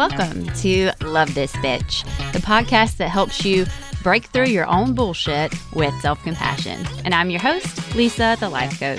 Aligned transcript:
Welcome 0.00 0.46
to 0.60 0.92
Love 1.02 1.34
This 1.34 1.52
Bitch, 1.56 2.04
the 2.32 2.38
podcast 2.38 2.96
that 2.96 3.10
helps 3.10 3.44
you 3.44 3.66
break 4.02 4.24
through 4.24 4.46
your 4.46 4.66
own 4.66 4.94
bullshit 4.94 5.52
with 5.74 5.92
self 6.00 6.22
compassion. 6.22 6.86
And 7.04 7.14
I'm 7.14 7.28
your 7.28 7.40
host, 7.40 7.94
Lisa, 7.94 8.38
the 8.40 8.48
life 8.48 8.80
coach. 8.80 8.98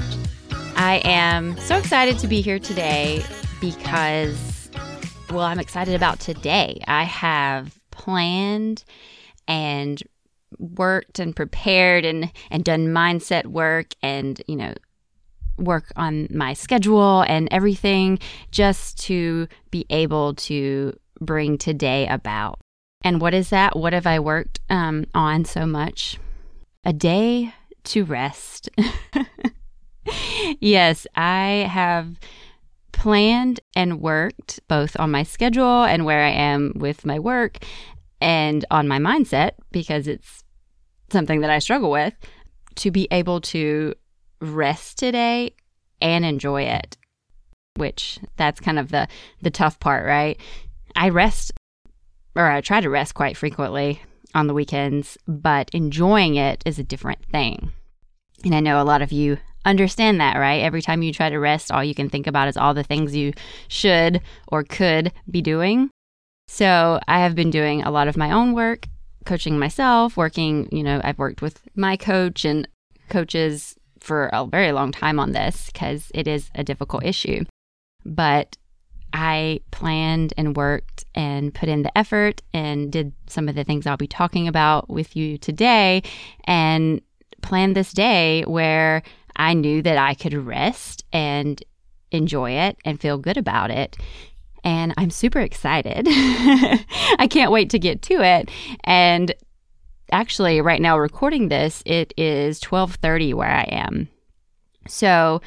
I 0.75 1.01
am 1.03 1.57
so 1.57 1.77
excited 1.77 2.19
to 2.19 2.27
be 2.27 2.41
here 2.41 2.59
today 2.59 3.23
because, 3.59 4.69
well, 5.31 5.39
I'm 5.45 5.59
excited 5.59 5.95
about 5.95 6.19
today. 6.19 6.83
I 6.87 7.05
have 7.05 7.75
planned 7.89 8.83
and 9.47 10.03
worked 10.61 11.19
and 11.19 11.35
prepared 11.35 12.05
and, 12.05 12.31
and 12.49 12.63
done 12.63 12.87
mindset 12.87 13.47
work 13.47 13.93
and, 14.01 14.41
you 14.47 14.55
know, 14.55 14.73
work 15.57 15.91
on 15.95 16.27
my 16.31 16.53
schedule 16.53 17.21
and 17.27 17.47
everything 17.51 18.19
just 18.51 18.99
to 18.99 19.47
be 19.69 19.85
able 19.89 20.33
to 20.35 20.97
bring 21.19 21.57
today 21.57 22.07
about. 22.07 22.59
And 23.03 23.19
what 23.19 23.33
is 23.33 23.49
that? 23.49 23.75
What 23.75 23.93
have 23.93 24.07
I 24.07 24.19
worked 24.19 24.59
um, 24.69 25.05
on 25.13 25.45
so 25.45 25.65
much? 25.65 26.17
A 26.83 26.93
day 26.93 27.53
to 27.85 28.05
rest. 28.05 28.69
yes, 30.59 31.07
I 31.15 31.67
have 31.69 32.19
planned 32.91 33.59
and 33.75 34.01
worked 34.01 34.59
both 34.67 34.99
on 34.99 35.09
my 35.11 35.23
schedule 35.23 35.83
and 35.83 36.05
where 36.05 36.23
I 36.23 36.29
am 36.29 36.73
with 36.75 37.05
my 37.05 37.17
work 37.17 37.57
and 38.19 38.63
on 38.69 38.87
my 38.87 38.99
mindset 38.99 39.51
because 39.71 40.07
it's 40.07 40.43
something 41.11 41.41
that 41.41 41.49
I 41.49 41.59
struggle 41.59 41.91
with 41.91 42.13
to 42.75 42.91
be 42.91 43.07
able 43.11 43.41
to 43.41 43.93
rest 44.39 44.97
today 44.97 45.53
and 46.01 46.25
enjoy 46.25 46.63
it 46.63 46.97
which 47.75 48.19
that's 48.37 48.59
kind 48.59 48.79
of 48.79 48.91
the 48.91 49.07
the 49.41 49.51
tough 49.51 49.79
part 49.79 50.05
right? 50.05 50.39
I 50.95 51.09
rest 51.09 51.51
or 52.35 52.49
i 52.49 52.61
try 52.61 52.81
to 52.81 52.89
rest 52.89 53.13
quite 53.13 53.37
frequently 53.37 54.01
on 54.33 54.47
the 54.47 54.53
weekends 54.53 55.17
but 55.27 55.69
enjoying 55.73 56.35
it 56.35 56.61
is 56.65 56.79
a 56.79 56.83
different 56.83 57.23
thing. 57.25 57.71
And 58.43 58.55
i 58.55 58.59
know 58.59 58.81
a 58.81 58.85
lot 58.85 59.01
of 59.01 59.11
you 59.11 59.37
understand 59.65 60.19
that 60.19 60.37
right? 60.37 60.63
Every 60.63 60.81
time 60.81 61.03
you 61.03 61.13
try 61.13 61.29
to 61.29 61.39
rest 61.39 61.71
all 61.71 61.83
you 61.83 61.95
can 61.95 62.09
think 62.09 62.27
about 62.27 62.47
is 62.47 62.57
all 62.57 62.73
the 62.73 62.83
things 62.83 63.15
you 63.15 63.33
should 63.67 64.21
or 64.47 64.63
could 64.63 65.11
be 65.29 65.41
doing. 65.41 65.89
So 66.47 66.99
i 67.07 67.19
have 67.19 67.35
been 67.35 67.51
doing 67.51 67.83
a 67.83 67.91
lot 67.91 68.07
of 68.07 68.17
my 68.17 68.31
own 68.31 68.53
work 68.53 68.87
coaching 69.25 69.59
myself 69.59 70.17
working 70.17 70.67
you 70.71 70.83
know 70.83 70.99
i've 71.03 71.19
worked 71.19 71.41
with 71.41 71.61
my 71.75 71.95
coach 71.95 72.43
and 72.43 72.67
coaches 73.09 73.75
for 74.01 74.29
a 74.33 74.45
very 74.45 74.71
long 74.71 74.91
time 74.91 75.19
on 75.19 75.31
this 75.31 75.69
because 75.71 76.11
it 76.13 76.27
is 76.27 76.49
a 76.55 76.63
difficult 76.63 77.05
issue. 77.05 77.45
But 78.03 78.57
I 79.13 79.61
planned 79.69 80.33
and 80.37 80.55
worked 80.55 81.05
and 81.13 81.53
put 81.53 81.69
in 81.69 81.83
the 81.83 81.95
effort 81.97 82.41
and 82.53 82.91
did 82.91 83.13
some 83.27 83.47
of 83.47 83.55
the 83.55 83.63
things 83.63 83.85
I'll 83.85 83.97
be 83.97 84.07
talking 84.07 84.47
about 84.47 84.89
with 84.89 85.15
you 85.15 85.37
today 85.37 86.01
and 86.45 87.01
planned 87.41 87.75
this 87.75 87.91
day 87.91 88.43
where 88.43 89.03
I 89.35 89.53
knew 89.53 89.81
that 89.83 89.97
I 89.97 90.13
could 90.15 90.33
rest 90.33 91.05
and 91.13 91.61
enjoy 92.11 92.51
it 92.51 92.77
and 92.83 92.99
feel 92.99 93.17
good 93.17 93.37
about 93.37 93.69
it. 93.69 93.97
And 94.63 94.93
I'm 94.97 95.09
super 95.09 95.39
excited. 95.39 96.07
I 96.07 97.27
can't 97.29 97.51
wait 97.51 97.69
to 97.71 97.79
get 97.79 98.01
to 98.03 98.21
it. 98.21 98.49
And 98.83 99.33
actually 100.11 100.61
right 100.61 100.81
now 100.81 100.97
recording 100.97 101.47
this, 101.47 101.81
it 101.85 102.13
is 102.17 102.59
12:30 102.59 103.33
where 103.33 103.49
I 103.49 103.63
am. 103.63 104.07
So 104.87 105.41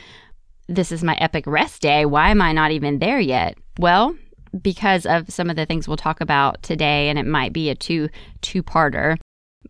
this 0.68 0.90
is 0.90 1.04
my 1.04 1.14
epic 1.16 1.46
rest 1.46 1.82
day. 1.82 2.06
Why 2.06 2.30
am 2.30 2.40
I 2.40 2.52
not 2.52 2.70
even 2.70 2.98
there 2.98 3.20
yet? 3.20 3.56
Well, 3.78 4.16
because 4.62 5.04
of 5.04 5.30
some 5.30 5.50
of 5.50 5.56
the 5.56 5.66
things 5.66 5.86
we'll 5.86 5.96
talk 5.96 6.20
about 6.20 6.62
today 6.62 7.08
and 7.08 7.18
it 7.18 7.26
might 7.26 7.52
be 7.52 7.70
a 7.70 7.74
two 7.74 8.08
two-parter. 8.40 9.16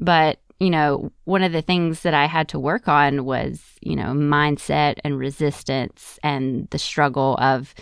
But, 0.01 0.41
you 0.61 0.71
know, 0.71 1.11
one 1.25 1.43
of 1.43 1.53
the 1.53 1.63
things 1.63 2.01
that 2.01 2.15
I 2.15 2.27
had 2.27 2.49
to 2.49 2.59
work 2.59 2.89
on 2.89 3.25
was, 3.25 3.63
you 3.81 3.97
know, 3.97 4.13
mindset 4.13 4.99
and 5.05 5.19
resistance 5.19 6.19
and 6.23 6.69
the 6.71 6.79
struggle 6.79 7.37
of 7.41 7.75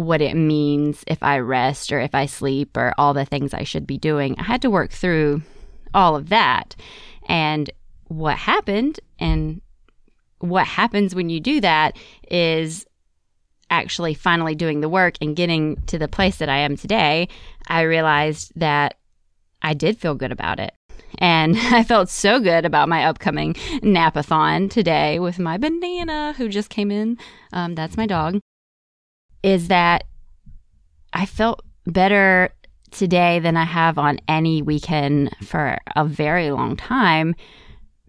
what 0.00 0.20
it 0.20 0.34
means 0.34 1.04
if 1.06 1.22
I 1.22 1.38
rest 1.38 1.92
or 1.92 2.00
if 2.00 2.14
I 2.14 2.26
sleep 2.26 2.76
or 2.76 2.94
all 2.96 3.14
the 3.14 3.24
things 3.24 3.54
I 3.54 3.64
should 3.64 3.86
be 3.86 3.98
doing. 3.98 4.34
I 4.38 4.44
had 4.44 4.62
to 4.62 4.70
work 4.70 4.92
through 4.92 5.42
all 5.94 6.16
of 6.16 6.28
that. 6.30 6.76
And 7.28 7.70
what 8.08 8.36
happened 8.36 9.00
and 9.18 9.60
what 10.38 10.66
happens 10.66 11.14
when 11.14 11.28
you 11.28 11.40
do 11.40 11.60
that 11.60 11.96
is 12.30 12.86
actually 13.70 14.14
finally 14.14 14.54
doing 14.54 14.80
the 14.80 14.88
work 14.88 15.14
and 15.20 15.36
getting 15.36 15.76
to 15.86 15.98
the 15.98 16.08
place 16.08 16.38
that 16.38 16.48
I 16.48 16.58
am 16.58 16.76
today, 16.76 17.28
I 17.68 17.82
realized 17.82 18.52
that 18.56 18.96
I 19.62 19.74
did 19.74 19.98
feel 19.98 20.14
good 20.14 20.32
about 20.32 20.58
it. 20.58 20.74
And 21.18 21.56
I 21.58 21.84
felt 21.84 22.08
so 22.08 22.40
good 22.40 22.64
about 22.64 22.88
my 22.88 23.04
upcoming 23.04 23.54
napathon 23.82 24.70
today 24.70 25.18
with 25.18 25.38
my 25.38 25.56
banana 25.56 26.34
who 26.36 26.48
just 26.48 26.70
came 26.70 26.90
in. 26.90 27.18
Um, 27.52 27.74
that's 27.74 27.96
my 27.96 28.06
dog. 28.06 28.40
Is 29.42 29.68
that 29.68 30.04
I 31.12 31.26
felt 31.26 31.64
better 31.86 32.50
today 32.90 33.38
than 33.38 33.56
I 33.56 33.64
have 33.64 33.98
on 33.98 34.18
any 34.28 34.62
weekend 34.62 35.34
for 35.44 35.78
a 35.96 36.04
very 36.04 36.50
long 36.50 36.76
time 36.76 37.34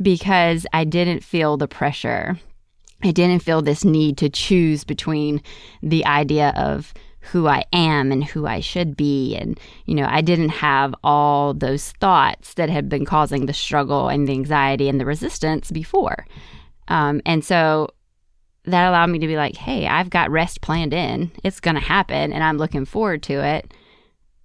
because 0.01 0.65
I 0.73 0.83
didn't 0.83 1.23
feel 1.23 1.57
the 1.57 1.67
pressure. 1.67 2.39
I 3.03 3.11
didn't 3.11 3.43
feel 3.43 3.61
this 3.61 3.83
need 3.83 4.17
to 4.17 4.29
choose 4.29 4.83
between 4.83 5.41
the 5.81 6.05
idea 6.05 6.53
of 6.55 6.93
who 7.21 7.47
I 7.47 7.63
am 7.71 8.11
and 8.11 8.23
who 8.23 8.47
I 8.47 8.59
should 8.59 8.97
be. 8.97 9.35
And, 9.35 9.59
you 9.85 9.93
know, 9.93 10.07
I 10.09 10.21
didn't 10.21 10.49
have 10.49 10.95
all 11.03 11.53
those 11.53 11.91
thoughts 11.93 12.55
that 12.55 12.69
had 12.69 12.89
been 12.89 13.05
causing 13.05 13.45
the 13.45 13.53
struggle 13.53 14.07
and 14.07 14.27
the 14.27 14.33
anxiety 14.33 14.89
and 14.89 14.99
the 14.99 15.05
resistance 15.05 15.71
before. 15.71 16.25
Um, 16.87 17.21
and 17.25 17.45
so 17.45 17.89
that 18.65 18.87
allowed 18.87 19.09
me 19.09 19.19
to 19.19 19.27
be 19.27 19.37
like, 19.37 19.55
hey, 19.55 19.87
I've 19.87 20.09
got 20.09 20.29
rest 20.29 20.61
planned 20.61 20.93
in. 20.93 21.31
It's 21.43 21.59
going 21.59 21.75
to 21.75 21.81
happen 21.81 22.31
and 22.31 22.43
I'm 22.43 22.57
looking 22.57 22.85
forward 22.85 23.23
to 23.23 23.43
it. 23.43 23.73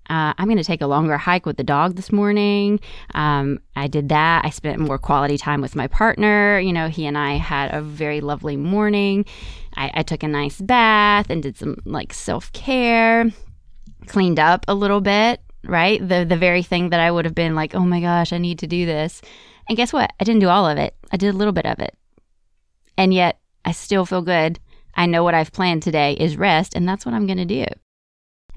Uh, 0.08 0.32
I'm 0.38 0.46
going 0.46 0.56
to 0.56 0.64
take 0.64 0.82
a 0.82 0.86
longer 0.86 1.16
hike 1.16 1.46
with 1.46 1.56
the 1.56 1.64
dog 1.64 1.96
this 1.96 2.12
morning. 2.12 2.78
Um, 3.14 3.58
I 3.74 3.88
did 3.88 4.08
that. 4.10 4.44
I 4.44 4.50
spent 4.50 4.78
more 4.78 4.98
quality 4.98 5.36
time 5.36 5.60
with 5.60 5.74
my 5.74 5.88
partner. 5.88 6.60
You 6.60 6.72
know, 6.72 6.88
he 6.88 7.06
and 7.06 7.18
I 7.18 7.34
had 7.34 7.74
a 7.74 7.82
very 7.82 8.20
lovely 8.20 8.56
morning. 8.56 9.24
I, 9.76 9.90
I 9.94 10.02
took 10.04 10.22
a 10.22 10.28
nice 10.28 10.60
bath 10.60 11.28
and 11.28 11.42
did 11.42 11.56
some 11.56 11.78
like 11.84 12.12
self 12.12 12.52
care, 12.52 13.30
cleaned 14.06 14.38
up 14.38 14.64
a 14.68 14.74
little 14.74 15.00
bit, 15.00 15.40
right? 15.64 16.00
The, 16.00 16.24
the 16.24 16.36
very 16.36 16.62
thing 16.62 16.90
that 16.90 17.00
I 17.00 17.10
would 17.10 17.24
have 17.24 17.34
been 17.34 17.56
like, 17.56 17.74
oh 17.74 17.80
my 17.80 18.00
gosh, 18.00 18.32
I 18.32 18.38
need 18.38 18.60
to 18.60 18.68
do 18.68 18.86
this. 18.86 19.20
And 19.68 19.76
guess 19.76 19.92
what? 19.92 20.12
I 20.20 20.24
didn't 20.24 20.40
do 20.40 20.48
all 20.48 20.68
of 20.68 20.78
it, 20.78 20.94
I 21.10 21.16
did 21.16 21.34
a 21.34 21.36
little 21.36 21.52
bit 21.52 21.66
of 21.66 21.80
it. 21.80 21.96
And 22.96 23.12
yet 23.12 23.40
I 23.66 23.72
still 23.72 24.06
feel 24.06 24.22
good. 24.22 24.60
I 24.94 25.04
know 25.06 25.24
what 25.24 25.34
I've 25.34 25.52
planned 25.52 25.82
today 25.82 26.14
is 26.14 26.36
rest, 26.36 26.74
and 26.74 26.88
that's 26.88 27.04
what 27.04 27.14
I'm 27.14 27.26
going 27.26 27.36
to 27.38 27.44
do. 27.44 27.66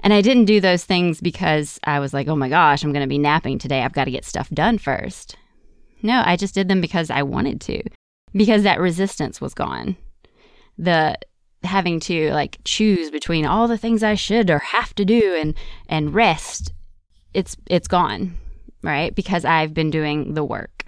And 0.02 0.14
I 0.14 0.22
didn't 0.22 0.46
do 0.46 0.60
those 0.60 0.84
things 0.84 1.20
because 1.20 1.78
I 1.84 1.98
was 1.98 2.14
like, 2.14 2.28
oh 2.28 2.36
my 2.36 2.48
gosh, 2.48 2.82
I'm 2.82 2.92
going 2.92 3.04
to 3.04 3.08
be 3.08 3.18
napping 3.18 3.58
today. 3.58 3.82
I've 3.82 3.92
got 3.92 4.04
to 4.04 4.10
get 4.10 4.24
stuff 4.24 4.48
done 4.48 4.78
first. 4.78 5.36
No, 6.02 6.22
I 6.24 6.36
just 6.36 6.54
did 6.54 6.68
them 6.68 6.80
because 6.80 7.10
I 7.10 7.22
wanted 7.22 7.60
to, 7.62 7.82
because 8.32 8.62
that 8.62 8.80
resistance 8.80 9.40
was 9.40 9.52
gone. 9.52 9.96
The 10.78 11.18
having 11.62 12.00
to 12.00 12.32
like 12.32 12.56
choose 12.64 13.10
between 13.10 13.44
all 13.44 13.68
the 13.68 13.76
things 13.76 14.02
I 14.02 14.14
should 14.14 14.48
or 14.48 14.60
have 14.60 14.94
to 14.94 15.04
do 15.04 15.34
and 15.34 15.54
and 15.90 16.14
rest, 16.14 16.72
it's 17.34 17.54
it's 17.66 17.88
gone, 17.88 18.38
right? 18.82 19.14
Because 19.14 19.44
I've 19.44 19.74
been 19.74 19.90
doing 19.90 20.32
the 20.32 20.44
work. 20.44 20.86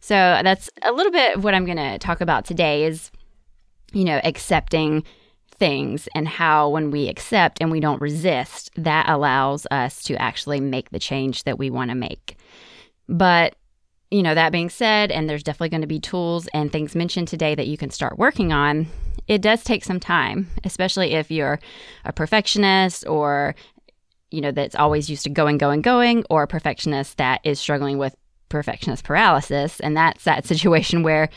So 0.00 0.14
that's 0.42 0.68
a 0.82 0.92
little 0.92 1.12
bit 1.12 1.36
of 1.36 1.44
what 1.44 1.54
I'm 1.54 1.64
going 1.64 1.78
to 1.78 1.98
talk 1.98 2.20
about 2.20 2.44
today 2.44 2.84
is 2.84 3.10
you 3.94 4.04
know, 4.04 4.20
accepting 4.24 5.04
things 5.52 6.08
and 6.14 6.26
how 6.26 6.68
when 6.68 6.90
we 6.90 7.08
accept 7.08 7.58
and 7.60 7.70
we 7.70 7.80
don't 7.80 8.00
resist, 8.00 8.70
that 8.76 9.08
allows 9.08 9.66
us 9.70 10.02
to 10.04 10.20
actually 10.20 10.60
make 10.60 10.90
the 10.90 10.98
change 10.98 11.44
that 11.44 11.58
we 11.58 11.70
want 11.70 11.90
to 11.90 11.94
make. 11.94 12.36
But 13.08 13.56
you 14.10 14.22
know, 14.22 14.34
that 14.34 14.52
being 14.52 14.70
said, 14.70 15.10
and 15.10 15.28
there's 15.28 15.42
definitely 15.42 15.70
going 15.70 15.80
to 15.80 15.88
be 15.88 15.98
tools 15.98 16.46
and 16.54 16.70
things 16.70 16.94
mentioned 16.94 17.26
today 17.26 17.56
that 17.56 17.66
you 17.66 17.76
can 17.76 17.90
start 17.90 18.16
working 18.16 18.52
on. 18.52 18.86
It 19.26 19.42
does 19.42 19.64
take 19.64 19.84
some 19.84 19.98
time, 19.98 20.48
especially 20.62 21.14
if 21.14 21.32
you're 21.32 21.58
a 22.04 22.12
perfectionist 22.12 23.04
or, 23.08 23.56
you 24.30 24.40
know, 24.40 24.52
that's 24.52 24.76
always 24.76 25.10
used 25.10 25.24
to 25.24 25.30
going, 25.30 25.58
going, 25.58 25.82
going, 25.82 26.24
or 26.30 26.44
a 26.44 26.46
perfectionist 26.46 27.16
that 27.16 27.40
is 27.42 27.58
struggling 27.58 27.98
with 27.98 28.14
perfectionist 28.50 29.02
paralysis. 29.02 29.80
And 29.80 29.96
that's 29.96 30.22
that 30.22 30.46
situation 30.46 31.02
where 31.02 31.28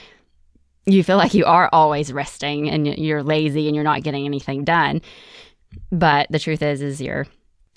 you 0.87 1.03
feel 1.03 1.17
like 1.17 1.33
you 1.33 1.45
are 1.45 1.69
always 1.71 2.11
resting 2.13 2.69
and 2.69 2.87
you're 2.87 3.23
lazy 3.23 3.67
and 3.67 3.75
you're 3.75 3.83
not 3.83 4.03
getting 4.03 4.25
anything 4.25 4.63
done. 4.63 5.01
But 5.91 6.27
the 6.31 6.39
truth 6.39 6.61
is 6.61 6.81
is 6.81 7.01
you're 7.01 7.27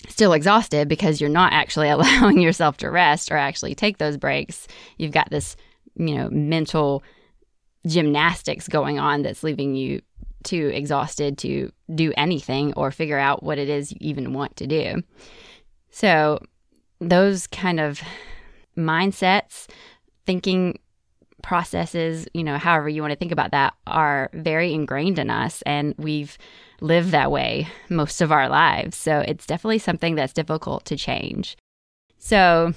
still 0.07 0.33
exhausted 0.33 0.87
because 0.87 1.21
you're 1.21 1.29
not 1.29 1.53
actually 1.53 1.89
allowing 1.91 2.41
yourself 2.41 2.77
to 2.77 2.89
rest 2.89 3.31
or 3.31 3.37
actually 3.37 3.75
take 3.75 3.97
those 3.97 4.17
breaks. 4.17 4.67
You've 4.97 5.11
got 5.11 5.29
this 5.29 5.55
you 5.95 6.15
know, 6.15 6.29
mental 6.29 7.03
gymnastics 7.85 8.67
going 8.67 8.99
on 8.99 9.23
that's 9.23 9.43
leaving 9.43 9.75
you 9.75 10.01
too 10.43 10.71
exhausted 10.73 11.37
to 11.39 11.71
do 11.93 12.13
anything 12.17 12.73
or 12.73 12.91
figure 12.91 13.19
out 13.19 13.43
what 13.43 13.57
it 13.57 13.69
is 13.69 13.91
you 13.91 13.97
even 14.01 14.33
want 14.33 14.55
to 14.55 14.67
do. 14.67 15.03
So, 15.91 16.39
those 16.99 17.47
kind 17.47 17.79
of 17.79 18.01
mindsets, 18.77 19.67
thinking 20.25 20.79
processes, 21.41 22.27
you 22.33 22.43
know, 22.43 22.57
however 22.57 22.89
you 22.89 23.01
want 23.01 23.11
to 23.11 23.17
think 23.17 23.31
about 23.31 23.51
that, 23.51 23.73
are 23.87 24.29
very 24.33 24.73
ingrained 24.73 25.19
in 25.19 25.29
us. 25.29 25.61
And 25.63 25.95
we've 25.97 26.37
lived 26.79 27.11
that 27.11 27.31
way 27.31 27.67
most 27.89 28.21
of 28.21 28.31
our 28.31 28.49
lives. 28.49 28.97
So, 28.97 29.19
it's 29.19 29.45
definitely 29.45 29.79
something 29.79 30.15
that's 30.15 30.33
difficult 30.33 30.85
to 30.85 30.95
change. 30.95 31.57
So, 32.17 32.73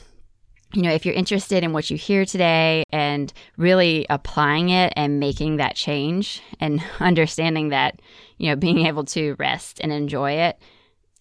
you 0.75 0.83
know, 0.83 0.91
if 0.91 1.07
you're 1.07 1.15
interested 1.15 1.63
in 1.63 1.73
what 1.73 1.91
you 1.91 1.97
hear 1.97 2.25
today 2.25 2.83
and 2.91 3.33
really 3.57 4.07
applying 4.11 4.71
it 4.71 4.93
and 4.97 5.21
making 5.21 5.57
that 5.57 5.77
change 5.77 6.43
and 6.61 6.83
understanding 7.01 7.69
that, 7.69 8.01
you 8.39 8.49
know, 8.49 8.57
being 8.57 8.87
able 8.87 9.05
to 9.05 9.37
rest 9.39 9.81
and 9.81 9.93
enjoy 9.93 10.33
it, 10.33 10.59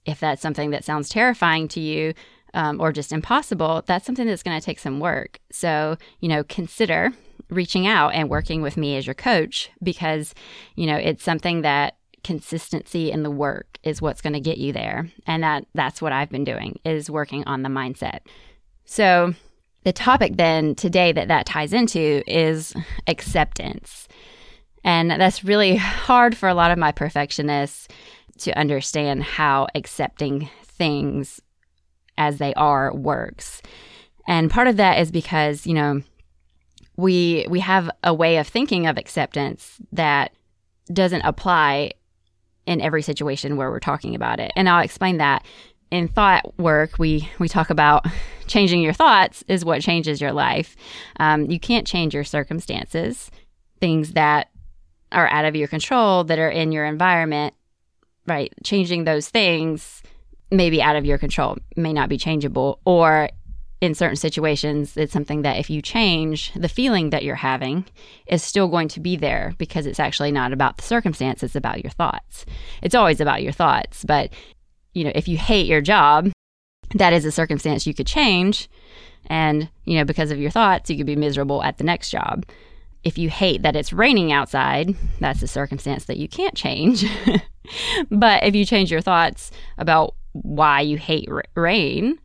if 0.05 0.19
that's 0.19 0.41
something 0.41 0.71
that 0.71 0.83
sounds 0.83 1.09
terrifying 1.09 1.67
to 1.69 1.79
you 1.79 2.13
um, 2.53 2.81
or 2.81 2.91
just 2.91 3.11
impossible, 3.11 3.83
that's 3.85 4.05
something 4.05 4.27
that's 4.27 4.43
going 4.43 4.59
to 4.59 4.65
take 4.65 4.79
some 4.79 4.99
work. 4.99 5.39
So, 5.51 5.97
you 6.19 6.29
know, 6.29 6.43
consider 6.43 7.13
reaching 7.53 7.87
out 7.87 8.09
and 8.09 8.29
working 8.29 8.61
with 8.61 8.77
me 8.77 8.97
as 8.97 9.07
your 9.07 9.13
coach 9.13 9.69
because, 9.81 10.33
you 10.75 10.85
know, 10.85 10.95
it's 10.95 11.23
something 11.23 11.61
that 11.61 11.97
consistency 12.23 13.11
in 13.11 13.23
the 13.23 13.31
work 13.31 13.77
is 13.83 14.01
what's 14.01 14.21
going 14.21 14.33
to 14.33 14.39
get 14.39 14.57
you 14.57 14.71
there 14.71 15.09
and 15.27 15.43
that 15.43 15.65
that's 15.73 16.01
what 16.01 16.13
I've 16.13 16.29
been 16.29 16.45
doing 16.45 16.79
is 16.85 17.09
working 17.09 17.43
on 17.45 17.63
the 17.63 17.69
mindset 17.69 18.19
so, 18.85 19.33
the 19.83 19.93
topic 19.93 20.37
then 20.37 20.75
today 20.75 21.11
that 21.11 21.27
that 21.27 21.45
ties 21.45 21.73
into 21.73 22.23
is 22.27 22.73
acceptance. 23.07 24.07
And 24.83 25.11
that's 25.11 25.43
really 25.43 25.75
hard 25.75 26.37
for 26.37 26.49
a 26.49 26.53
lot 26.53 26.71
of 26.71 26.77
my 26.77 26.91
perfectionists 26.91 27.87
to 28.39 28.57
understand 28.57 29.23
how 29.23 29.67
accepting 29.75 30.49
things 30.63 31.41
as 32.17 32.37
they 32.37 32.53
are 32.53 32.93
works. 32.93 33.61
And 34.27 34.49
part 34.49 34.67
of 34.67 34.77
that 34.77 34.99
is 34.99 35.11
because, 35.11 35.67
you 35.67 35.73
know, 35.73 36.01
we 36.95 37.45
we 37.49 37.59
have 37.59 37.89
a 38.03 38.13
way 38.13 38.37
of 38.37 38.47
thinking 38.47 38.87
of 38.87 38.97
acceptance 38.97 39.77
that 39.91 40.33
doesn't 40.91 41.21
apply 41.21 41.93
in 42.65 42.81
every 42.81 43.01
situation 43.01 43.57
where 43.57 43.69
we're 43.69 43.79
talking 43.79 44.15
about 44.15 44.39
it. 44.39 44.51
And 44.55 44.69
I'll 44.69 44.83
explain 44.83 45.17
that 45.17 45.45
in 45.91 46.07
thought 46.07 46.57
work, 46.57 46.97
we 46.97 47.29
we 47.39 47.47
talk 47.47 47.69
about 47.69 48.05
changing 48.47 48.81
your 48.81 48.93
thoughts 48.93 49.43
is 49.47 49.63
what 49.63 49.81
changes 49.81 50.19
your 50.19 50.31
life. 50.31 50.75
Um, 51.19 51.49
you 51.49 51.59
can't 51.59 51.85
change 51.85 52.13
your 52.13 52.23
circumstances, 52.23 53.29
things 53.79 54.13
that 54.13 54.49
are 55.11 55.27
out 55.27 55.45
of 55.45 55.55
your 55.55 55.67
control, 55.67 56.23
that 56.23 56.39
are 56.39 56.49
in 56.49 56.71
your 56.71 56.85
environment. 56.85 57.53
Right, 58.25 58.53
changing 58.63 59.03
those 59.03 59.29
things 59.29 60.01
may 60.49 60.69
be 60.69 60.81
out 60.81 60.95
of 60.95 61.05
your 61.05 61.17
control, 61.17 61.57
may 61.75 61.91
not 61.91 62.09
be 62.09 62.17
changeable, 62.17 62.79
or 62.85 63.29
in 63.83 63.93
certain 63.93 64.15
situations, 64.15 64.95
it's 64.95 65.11
something 65.11 65.41
that 65.41 65.57
if 65.57 65.69
you 65.69 65.81
change, 65.81 66.53
the 66.55 66.69
feeling 66.69 67.09
that 67.09 67.25
you're 67.25 67.35
having 67.35 67.83
is 68.27 68.41
still 68.41 68.69
going 68.69 68.87
to 68.87 69.01
be 69.01 69.17
there 69.17 69.53
because 69.57 69.85
it's 69.85 69.99
actually 69.99 70.31
not 70.31 70.53
about 70.53 70.77
the 70.77 70.83
circumstance, 70.83 71.43
it's 71.43 71.57
about 71.57 71.83
your 71.83 71.91
thoughts. 71.91 72.45
It's 72.81 72.95
always 72.95 73.19
about 73.19 73.43
your 73.43 73.51
thoughts, 73.51 74.05
but 74.05 74.31
you 74.93 75.03
know, 75.03 75.11
if 75.13 75.27
you 75.27 75.37
hate 75.37 75.65
your 75.65 75.81
job, 75.81 76.31
that 76.95 77.11
is 77.11 77.25
a 77.25 77.31
circumstance 77.31 77.85
you 77.85 77.93
could 77.93 78.07
change. 78.07 78.69
And, 79.25 79.69
you 79.83 79.97
know, 79.97 80.05
because 80.05 80.31
of 80.31 80.39
your 80.39 80.51
thoughts, 80.51 80.89
you 80.89 80.95
could 80.95 81.05
be 81.05 81.17
miserable 81.17 81.61
at 81.61 81.77
the 81.77 81.83
next 81.83 82.09
job. 82.09 82.45
If 83.03 83.17
you 83.17 83.29
hate 83.29 83.63
that 83.63 83.75
it's 83.75 83.91
raining 83.91 84.31
outside, 84.31 84.95
that's 85.19 85.41
a 85.41 85.47
circumstance 85.47 86.05
that 86.05 86.15
you 86.15 86.29
can't 86.29 86.55
change. 86.55 87.03
but 88.09 88.43
if 88.45 88.55
you 88.55 88.63
change 88.63 88.93
your 88.93 89.01
thoughts 89.01 89.51
about 89.77 90.15
why 90.31 90.79
you 90.79 90.95
hate 90.95 91.27
r- 91.29 91.43
rain, 91.55 92.17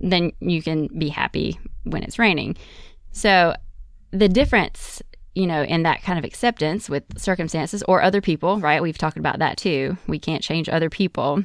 then 0.00 0.32
you 0.40 0.62
can 0.62 0.88
be 0.98 1.08
happy 1.08 1.58
when 1.84 2.02
it's 2.02 2.18
raining. 2.18 2.56
So 3.12 3.54
the 4.10 4.28
difference, 4.28 5.02
you 5.34 5.46
know, 5.46 5.62
in 5.62 5.82
that 5.84 6.02
kind 6.02 6.18
of 6.18 6.24
acceptance 6.24 6.88
with 6.88 7.04
circumstances 7.18 7.82
or 7.88 8.02
other 8.02 8.20
people, 8.20 8.58
right? 8.60 8.82
We've 8.82 8.98
talked 8.98 9.18
about 9.18 9.38
that 9.38 9.56
too. 9.56 9.96
We 10.06 10.18
can't 10.18 10.42
change 10.42 10.68
other 10.68 10.90
people 10.90 11.44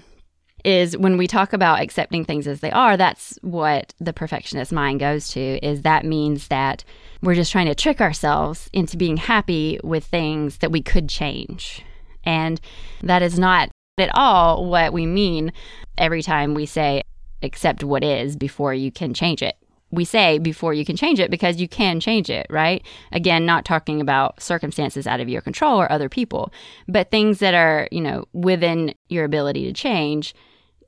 is 0.65 0.97
when 0.97 1.15
we 1.15 1.27
talk 1.27 1.53
about 1.53 1.79
accepting 1.79 2.25
things 2.25 2.47
as 2.47 2.59
they 2.59 2.71
are, 2.71 2.97
that's 2.97 3.37
what 3.43 3.93
the 3.99 4.11
perfectionist 4.11 4.71
mind 4.71 4.99
goes 4.99 5.27
to 5.27 5.63
is 5.63 5.83
that 5.83 6.03
means 6.03 6.47
that 6.47 6.83
we're 7.21 7.35
just 7.35 7.51
trying 7.51 7.67
to 7.67 7.75
trick 7.75 8.01
ourselves 8.01 8.67
into 8.73 8.97
being 8.97 9.15
happy 9.15 9.79
with 9.83 10.03
things 10.03 10.57
that 10.57 10.71
we 10.71 10.81
could 10.81 11.07
change. 11.07 11.85
And 12.23 12.59
that 13.03 13.21
is 13.21 13.37
not 13.37 13.69
at 13.99 14.09
all 14.15 14.65
what 14.65 14.91
we 14.91 15.05
mean 15.05 15.53
every 15.99 16.23
time 16.23 16.55
we 16.55 16.65
say 16.65 17.03
accept 17.41 17.83
what 17.83 18.03
is 18.03 18.35
before 18.35 18.73
you 18.73 18.91
can 18.91 19.13
change 19.13 19.41
it. 19.41 19.55
We 19.91 20.03
say 20.03 20.39
before 20.39 20.73
you 20.73 20.83
can 20.83 20.95
change 20.95 21.19
it 21.19 21.31
because 21.31 21.61
you 21.61 21.67
can 21.67 21.99
change 21.99 22.29
it, 22.29 22.47
right? 22.49 22.85
Again, 23.11 23.45
not 23.45 23.65
talking 23.65 24.01
about 24.01 24.41
circumstances 24.41 25.07
out 25.07 25.19
of 25.19 25.29
your 25.29 25.41
control 25.41 25.79
or 25.79 25.91
other 25.91 26.09
people, 26.09 26.51
but 26.87 27.11
things 27.11 27.39
that 27.39 27.53
are, 27.53 27.87
you 27.91 28.01
know, 28.01 28.25
within 28.33 28.95
your 29.09 29.25
ability 29.25 29.65
to 29.65 29.73
change 29.73 30.33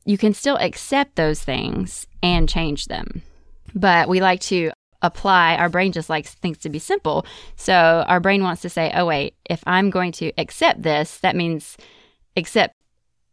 you 0.08 0.18
can 0.18 0.34
still 0.34 0.56
accept 0.62 1.18
those 1.18 1.44
things 1.44 2.08
and 2.24 2.48
change 2.48 2.86
them. 2.86 3.22
But 3.76 4.08
we 4.08 4.22
like 4.22 4.40
to 4.42 4.72
apply, 5.02 5.58
our 5.58 5.68
brain 5.68 5.92
just 5.92 6.10
likes 6.10 6.34
things 6.36 6.58
to 6.60 6.70
be 6.70 6.80
simple. 6.80 7.26
So 7.58 8.06
our 8.08 8.22
brain 8.22 8.42
wants 8.42 8.62
to 8.62 8.70
say, 8.70 8.90
oh, 8.96 9.06
wait, 9.06 9.36
if 9.50 9.62
I'm 9.68 9.90
going 9.90 10.14
to 10.14 10.32
accept 10.38 10.82
this, 10.82 11.20
that 11.20 11.36
means 11.36 11.76
accept 12.38 12.74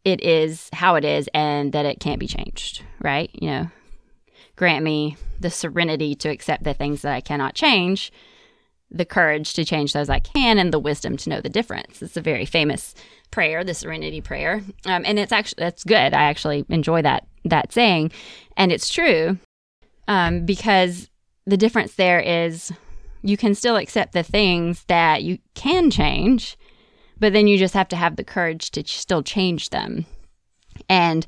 it 0.05 0.23
is 0.23 0.69
how 0.73 0.95
it 0.97 1.05
is 1.05 1.29
and 1.35 1.73
that 1.73 1.87
it 1.87 2.01
can't 2.01 2.21
be 2.21 2.27
changed, 2.27 2.83
right? 3.01 3.31
You 3.35 3.49
know, 3.49 3.71
grant 4.57 4.85
me 4.85 5.17
the 5.41 5.51
serenity 5.51 6.15
to 6.17 6.29
accept 6.29 6.65
the 6.65 6.75
things 6.75 7.03
that 7.03 7.15
I 7.15 7.21
cannot 7.21 7.55
change 7.55 8.13
the 8.95 9.05
courage 9.05 9.55
to 9.55 9.65
change 9.65 9.93
those 9.93 10.09
I 10.09 10.21
can 10.21 10.57
and 10.57 10.73
the 10.73 10.79
wisdom 10.79 11.17
to 11.19 11.31
know 11.31 11.41
the 11.41 11.49
difference. 11.49 12.01
It's 12.01 12.17
a 12.17 12.23
very 12.23 12.45
famous 12.45 12.95
prayer, 13.31 13.65
the 13.65 13.75
Serenity 13.75 14.21
Prayer, 14.21 14.63
um, 14.87 15.03
and 15.05 15.19
it's 15.19 15.33
actually 15.33 15.65
that's 15.65 15.83
good. 15.83 16.15
I 16.15 16.25
actually 16.25 16.65
enjoy 16.69 17.03
that 17.03 17.27
that 17.45 17.73
saying, 17.73 18.13
and 18.57 18.71
it's 18.71 18.89
true 18.89 19.39
um, 20.07 20.47
because 20.47 21.11
the 21.45 21.57
difference 21.57 21.97
there 21.97 22.21
is 22.21 22.73
you 23.23 23.37
can 23.37 23.55
still 23.55 23.77
accept 23.77 24.13
the 24.13 24.23
things 24.23 24.85
that 24.85 25.25
you 25.25 25.39
can 25.55 25.91
change, 25.91 26.57
but 27.19 27.33
then 27.33 27.47
you 27.47 27.59
just 27.59 27.75
have 27.75 27.89
to 27.89 27.97
have 27.97 28.17
the 28.17 28.25
courage 28.25 28.71
to 28.73 28.83
ch- 28.83 28.99
still 28.99 29.23
change 29.23 29.71
them, 29.71 30.07
and 30.89 31.27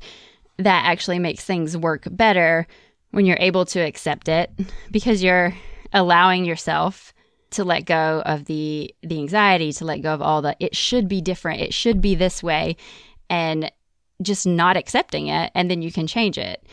that 0.57 0.85
actually 0.85 1.19
makes 1.19 1.43
things 1.43 1.77
work 1.77 2.07
better 2.11 2.67
when 3.11 3.25
you're 3.25 3.37
able 3.39 3.65
to 3.65 3.79
accept 3.79 4.27
it 4.27 4.51
because 4.91 5.23
you're 5.23 5.53
allowing 5.93 6.45
yourself 6.45 7.13
to 7.51 7.63
let 7.63 7.85
go 7.85 8.21
of 8.25 8.45
the 8.45 8.93
the 9.03 9.19
anxiety 9.19 9.71
to 9.71 9.85
let 9.85 10.01
go 10.01 10.13
of 10.13 10.21
all 10.21 10.41
the 10.41 10.55
it 10.59 10.75
should 10.75 11.07
be 11.07 11.21
different. 11.21 11.61
It 11.61 11.73
should 11.73 12.01
be 12.01 12.15
this 12.15 12.43
way 12.43 12.75
and 13.29 13.71
just 14.21 14.45
not 14.45 14.75
accepting 14.77 15.27
it 15.27 15.51
and 15.55 15.71
then 15.71 15.81
you 15.81 15.91
can 15.91 16.07
change 16.07 16.37
it. 16.37 16.65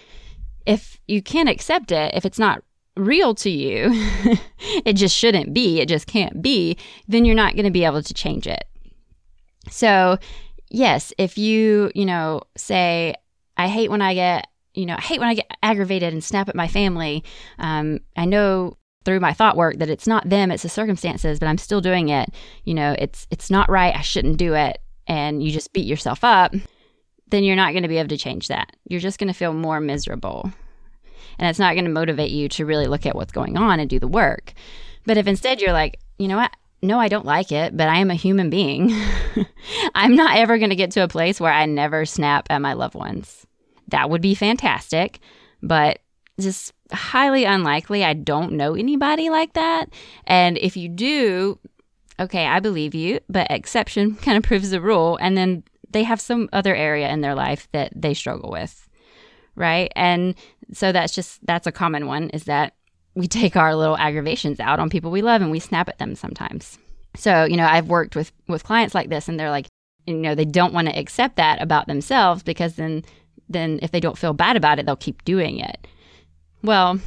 If 0.66 0.98
you 1.06 1.22
can't 1.22 1.48
accept 1.48 1.92
it 1.92 2.12
if 2.14 2.24
it's 2.24 2.38
not 2.38 2.62
real 2.96 3.34
to 3.34 3.50
you 3.50 3.90
it 4.84 4.94
just 4.94 5.16
shouldn't 5.16 5.54
be. 5.54 5.80
It 5.80 5.88
just 5.88 6.06
can't 6.06 6.42
be. 6.42 6.76
Then 7.06 7.24
you're 7.24 7.34
not 7.34 7.54
going 7.54 7.64
to 7.64 7.70
be 7.70 7.84
able 7.84 8.02
to 8.02 8.14
change 8.14 8.46
it 8.46 8.64
so 9.70 10.18
yes 10.70 11.12
if 11.18 11.38
you 11.38 11.90
you 11.94 12.04
know 12.04 12.40
say 12.56 13.14
i 13.56 13.68
hate 13.68 13.90
when 13.90 14.02
i 14.02 14.14
get 14.14 14.46
you 14.74 14.86
know, 14.86 14.96
I 14.96 15.00
hate 15.00 15.20
when 15.20 15.28
I 15.28 15.34
get 15.34 15.50
aggravated 15.62 16.12
and 16.12 16.22
snap 16.22 16.48
at 16.48 16.56
my 16.56 16.68
family. 16.68 17.24
Um, 17.58 18.00
I 18.16 18.24
know 18.24 18.76
through 19.04 19.20
my 19.20 19.32
thought 19.32 19.56
work 19.56 19.78
that 19.78 19.90
it's 19.90 20.06
not 20.06 20.28
them, 20.28 20.50
it's 20.50 20.62
the 20.62 20.68
circumstances, 20.68 21.38
but 21.38 21.46
I'm 21.46 21.58
still 21.58 21.80
doing 21.80 22.08
it. 22.08 22.30
You 22.64 22.74
know, 22.74 22.94
it's 22.98 23.26
it's 23.30 23.50
not 23.50 23.70
right. 23.70 23.94
I 23.94 24.00
shouldn't 24.00 24.36
do 24.36 24.54
it. 24.54 24.78
And 25.06 25.42
you 25.42 25.50
just 25.52 25.72
beat 25.72 25.86
yourself 25.86 26.24
up, 26.24 26.54
then 27.28 27.44
you're 27.44 27.56
not 27.56 27.72
going 27.72 27.82
to 27.82 27.88
be 27.88 27.98
able 27.98 28.08
to 28.08 28.16
change 28.16 28.48
that. 28.48 28.74
You're 28.88 29.00
just 29.00 29.18
going 29.18 29.28
to 29.28 29.38
feel 29.38 29.52
more 29.52 29.80
miserable. 29.80 30.50
And 31.38 31.48
it's 31.48 31.58
not 31.58 31.74
going 31.74 31.84
to 31.84 31.90
motivate 31.90 32.30
you 32.30 32.48
to 32.50 32.64
really 32.64 32.86
look 32.86 33.06
at 33.06 33.14
what's 33.14 33.32
going 33.32 33.56
on 33.56 33.80
and 33.80 33.90
do 33.90 33.98
the 33.98 34.08
work. 34.08 34.54
But 35.04 35.18
if 35.18 35.26
instead 35.26 35.60
you're 35.60 35.72
like, 35.72 35.98
you 36.18 36.26
know 36.26 36.36
what? 36.36 36.52
No, 36.84 37.00
I 37.00 37.08
don't 37.08 37.24
like 37.24 37.50
it, 37.50 37.74
but 37.74 37.88
I 37.88 37.96
am 37.96 38.10
a 38.10 38.14
human 38.14 38.50
being. 38.50 38.94
I'm 39.94 40.14
not 40.14 40.36
ever 40.36 40.58
going 40.58 40.68
to 40.68 40.76
get 40.76 40.90
to 40.92 41.02
a 41.02 41.08
place 41.08 41.40
where 41.40 41.52
I 41.52 41.64
never 41.64 42.04
snap 42.04 42.46
at 42.50 42.60
my 42.60 42.74
loved 42.74 42.94
ones. 42.94 43.46
That 43.88 44.10
would 44.10 44.20
be 44.20 44.34
fantastic, 44.34 45.20
but 45.62 46.00
just 46.38 46.74
highly 46.92 47.44
unlikely. 47.46 48.04
I 48.04 48.12
don't 48.12 48.52
know 48.52 48.74
anybody 48.74 49.30
like 49.30 49.54
that. 49.54 49.86
And 50.26 50.58
if 50.58 50.76
you 50.76 50.90
do, 50.90 51.58
okay, 52.20 52.46
I 52.46 52.60
believe 52.60 52.94
you, 52.94 53.18
but 53.30 53.50
exception 53.50 54.16
kind 54.22 54.36
of 54.36 54.42
proves 54.44 54.70
the 54.70 54.80
rule. 54.82 55.16
And 55.22 55.38
then 55.38 55.64
they 55.88 56.02
have 56.02 56.20
some 56.20 56.50
other 56.52 56.74
area 56.74 57.08
in 57.08 57.22
their 57.22 57.34
life 57.34 57.66
that 57.72 57.92
they 57.96 58.12
struggle 58.12 58.50
with. 58.50 58.86
Right. 59.56 59.90
And 59.96 60.34
so 60.74 60.92
that's 60.92 61.14
just, 61.14 61.44
that's 61.46 61.66
a 61.66 61.72
common 61.72 62.06
one 62.06 62.28
is 62.30 62.44
that 62.44 62.74
we 63.14 63.28
take 63.28 63.56
our 63.56 63.74
little 63.74 63.96
aggravations 63.96 64.60
out 64.60 64.80
on 64.80 64.90
people 64.90 65.10
we 65.10 65.22
love 65.22 65.40
and 65.40 65.50
we 65.50 65.60
snap 65.60 65.88
at 65.88 65.98
them 65.98 66.14
sometimes. 66.14 66.78
So, 67.16 67.44
you 67.44 67.56
know, 67.56 67.66
I've 67.66 67.88
worked 67.88 68.16
with 68.16 68.32
with 68.48 68.64
clients 68.64 68.94
like 68.94 69.08
this 69.08 69.28
and 69.28 69.38
they're 69.38 69.50
like, 69.50 69.66
you 70.06 70.14
know, 70.14 70.34
they 70.34 70.44
don't 70.44 70.74
want 70.74 70.88
to 70.88 70.98
accept 70.98 71.36
that 71.36 71.62
about 71.62 71.86
themselves 71.86 72.42
because 72.42 72.74
then 72.74 73.04
then 73.48 73.78
if 73.82 73.90
they 73.90 74.00
don't 74.00 74.18
feel 74.18 74.32
bad 74.32 74.56
about 74.56 74.78
it, 74.78 74.86
they'll 74.86 74.96
keep 74.96 75.24
doing 75.24 75.58
it. 75.58 75.86
Well, 76.62 76.98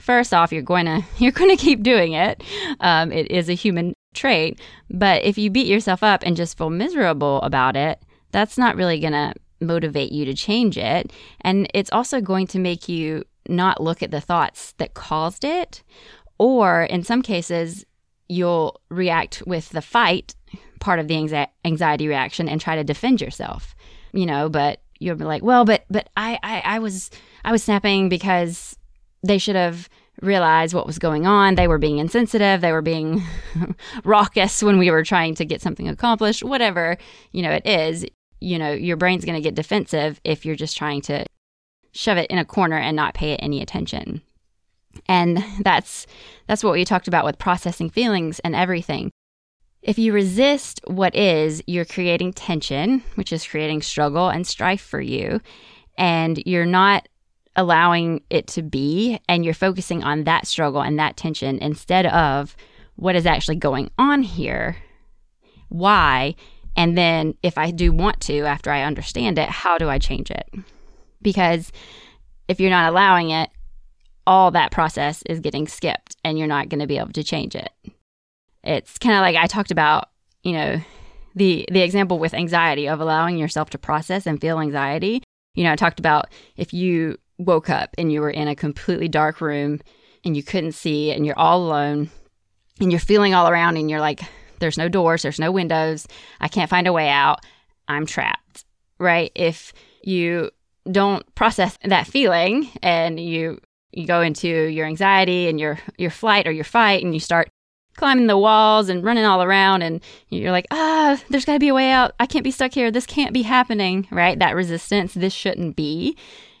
first 0.00 0.32
off, 0.34 0.52
you're 0.52 0.62
going 0.62 0.86
to 0.86 1.02
you're 1.18 1.32
going 1.32 1.50
to 1.50 1.62
keep 1.62 1.82
doing 1.82 2.12
it. 2.12 2.42
Um, 2.80 3.10
it 3.10 3.30
is 3.30 3.48
a 3.48 3.54
human 3.54 3.94
trait, 4.14 4.60
but 4.90 5.24
if 5.24 5.36
you 5.36 5.50
beat 5.50 5.66
yourself 5.66 6.02
up 6.02 6.22
and 6.24 6.36
just 6.36 6.56
feel 6.56 6.70
miserable 6.70 7.42
about 7.42 7.76
it, 7.76 8.00
that's 8.30 8.56
not 8.56 8.76
really 8.76 9.00
going 9.00 9.12
to 9.12 9.34
motivate 9.60 10.12
you 10.12 10.24
to 10.26 10.34
change 10.34 10.76
it, 10.78 11.12
and 11.40 11.68
it's 11.74 11.90
also 11.90 12.20
going 12.20 12.46
to 12.48 12.58
make 12.58 12.88
you 12.88 13.24
not 13.48 13.82
look 13.82 14.02
at 14.02 14.10
the 14.10 14.20
thoughts 14.20 14.72
that 14.78 14.94
caused 14.94 15.44
it, 15.44 15.82
or 16.38 16.84
in 16.84 17.02
some 17.02 17.22
cases, 17.22 17.84
you'll 18.28 18.80
react 18.88 19.42
with 19.46 19.68
the 19.70 19.82
fight 19.82 20.34
part 20.80 20.98
of 20.98 21.08
the 21.08 21.48
anxiety 21.64 22.08
reaction 22.08 22.48
and 22.48 22.60
try 22.60 22.76
to 22.76 22.84
defend 22.84 23.20
yourself. 23.20 23.74
You 24.12 24.26
know, 24.26 24.48
but 24.48 24.80
you'll 24.98 25.16
be 25.16 25.24
like, 25.24 25.42
well, 25.42 25.64
but 25.64 25.84
but 25.90 26.08
I, 26.16 26.38
I 26.42 26.62
I 26.64 26.78
was 26.78 27.10
I 27.44 27.52
was 27.52 27.62
snapping 27.62 28.08
because 28.08 28.76
they 29.22 29.38
should 29.38 29.56
have 29.56 29.88
realized 30.22 30.74
what 30.74 30.86
was 30.86 30.98
going 30.98 31.26
on. 31.26 31.54
They 31.54 31.68
were 31.68 31.78
being 31.78 31.98
insensitive. 31.98 32.60
They 32.60 32.72
were 32.72 32.82
being 32.82 33.22
raucous 34.04 34.62
when 34.62 34.78
we 34.78 34.90
were 34.90 35.02
trying 35.02 35.34
to 35.36 35.44
get 35.44 35.60
something 35.60 35.88
accomplished. 35.88 36.44
Whatever 36.44 36.96
you 37.32 37.42
know 37.42 37.50
it 37.50 37.66
is, 37.66 38.06
you 38.40 38.58
know 38.58 38.72
your 38.72 38.96
brain's 38.96 39.24
going 39.24 39.36
to 39.36 39.42
get 39.42 39.54
defensive 39.54 40.20
if 40.24 40.44
you're 40.46 40.56
just 40.56 40.76
trying 40.76 41.02
to 41.02 41.24
shove 41.94 42.18
it 42.18 42.30
in 42.30 42.38
a 42.38 42.44
corner 42.44 42.76
and 42.76 42.96
not 42.96 43.14
pay 43.14 43.32
it 43.32 43.40
any 43.42 43.62
attention. 43.62 44.20
And 45.06 45.42
that's 45.60 46.06
that's 46.46 46.64
what 46.64 46.74
we 46.74 46.84
talked 46.84 47.08
about 47.08 47.24
with 47.24 47.38
processing 47.38 47.90
feelings 47.90 48.40
and 48.40 48.54
everything. 48.54 49.10
If 49.82 49.98
you 49.98 50.12
resist 50.12 50.80
what 50.86 51.14
is, 51.14 51.62
you're 51.66 51.84
creating 51.84 52.32
tension, 52.32 53.02
which 53.16 53.32
is 53.32 53.46
creating 53.46 53.82
struggle 53.82 54.30
and 54.30 54.46
strife 54.46 54.80
for 54.80 55.00
you. 55.00 55.40
And 55.98 56.42
you're 56.46 56.64
not 56.64 57.06
allowing 57.56 58.22
it 58.30 58.46
to 58.48 58.62
be, 58.62 59.20
and 59.28 59.44
you're 59.44 59.54
focusing 59.54 60.02
on 60.02 60.24
that 60.24 60.46
struggle 60.46 60.80
and 60.80 60.98
that 60.98 61.16
tension 61.16 61.58
instead 61.58 62.06
of 62.06 62.56
what 62.96 63.14
is 63.14 63.26
actually 63.26 63.56
going 63.56 63.90
on 63.98 64.22
here, 64.22 64.76
why, 65.68 66.34
and 66.76 66.96
then 66.98 67.34
if 67.42 67.58
I 67.58 67.70
do 67.70 67.92
want 67.92 68.20
to, 68.22 68.40
after 68.40 68.70
I 68.70 68.82
understand 68.82 69.38
it, 69.38 69.48
how 69.48 69.78
do 69.78 69.88
I 69.88 69.98
change 69.98 70.30
it? 70.30 70.48
Because 71.24 71.72
if 72.46 72.60
you're 72.60 72.70
not 72.70 72.88
allowing 72.88 73.30
it, 73.30 73.50
all 74.24 74.52
that 74.52 74.70
process 74.70 75.24
is 75.26 75.40
getting 75.40 75.66
skipped 75.66 76.16
and 76.24 76.38
you're 76.38 76.46
not 76.46 76.68
going 76.68 76.80
to 76.80 76.86
be 76.86 76.98
able 76.98 77.12
to 77.12 77.24
change 77.24 77.56
it 77.56 77.70
it's 78.64 78.98
kind 78.98 79.14
of 79.14 79.20
like 79.20 79.36
I 79.36 79.46
talked 79.46 79.70
about, 79.70 80.08
you 80.42 80.52
know, 80.52 80.80
the 81.34 81.66
the 81.70 81.82
example 81.82 82.18
with 82.18 82.34
anxiety 82.34 82.88
of 82.88 83.00
allowing 83.00 83.38
yourself 83.38 83.70
to 83.70 83.78
process 83.78 84.26
and 84.26 84.40
feel 84.40 84.60
anxiety. 84.60 85.22
You 85.54 85.64
know, 85.64 85.72
I 85.72 85.76
talked 85.76 86.00
about 86.00 86.28
if 86.56 86.72
you 86.72 87.18
woke 87.38 87.68
up 87.68 87.90
and 87.98 88.12
you 88.12 88.20
were 88.20 88.30
in 88.30 88.48
a 88.48 88.56
completely 88.56 89.08
dark 89.08 89.40
room 89.40 89.80
and 90.24 90.36
you 90.36 90.42
couldn't 90.42 90.72
see 90.72 91.10
and 91.12 91.26
you're 91.26 91.38
all 91.38 91.62
alone 91.64 92.10
and 92.80 92.90
you're 92.90 93.00
feeling 93.00 93.34
all 93.34 93.48
around 93.48 93.76
and 93.76 93.90
you're 93.90 94.00
like 94.00 94.20
there's 94.60 94.78
no 94.78 94.88
doors, 94.88 95.22
there's 95.22 95.40
no 95.40 95.52
windows, 95.52 96.06
I 96.40 96.48
can't 96.48 96.70
find 96.70 96.86
a 96.86 96.92
way 96.92 97.08
out. 97.08 97.40
I'm 97.88 98.06
trapped. 98.06 98.64
Right? 98.98 99.32
If 99.34 99.72
you 100.02 100.50
don't 100.90 101.34
process 101.34 101.78
that 101.84 102.06
feeling 102.06 102.70
and 102.82 103.18
you 103.18 103.60
you 103.92 104.06
go 104.06 104.20
into 104.20 104.48
your 104.48 104.86
anxiety 104.86 105.48
and 105.48 105.58
your 105.58 105.78
your 105.96 106.10
flight 106.10 106.46
or 106.46 106.52
your 106.52 106.64
fight 106.64 107.02
and 107.02 107.14
you 107.14 107.20
start 107.20 107.48
climbing 107.96 108.26
the 108.26 108.36
walls 108.36 108.88
and 108.88 109.04
running 109.04 109.24
all 109.24 109.42
around 109.42 109.82
and 109.82 110.02
you're 110.28 110.50
like 110.50 110.66
ah 110.70 111.18
there's 111.30 111.44
got 111.44 111.54
to 111.54 111.58
be 111.58 111.68
a 111.68 111.74
way 111.74 111.90
out. 111.90 112.12
I 112.18 112.26
can't 112.26 112.44
be 112.44 112.50
stuck 112.50 112.72
here. 112.72 112.90
This 112.90 113.06
can't 113.06 113.32
be 113.32 113.42
happening 113.42 114.06
right? 114.10 114.38
That 114.38 114.56
resistance 114.56 115.14
this 115.14 115.32
shouldn't 115.32 115.76
be. 115.76 116.16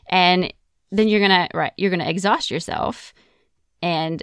And 0.08 0.52
then 0.90 1.08
you're 1.08 1.20
gonna 1.20 1.48
right 1.52 1.72
you're 1.76 1.90
gonna 1.90 2.08
exhaust 2.08 2.50
yourself 2.50 3.12
and 3.82 4.22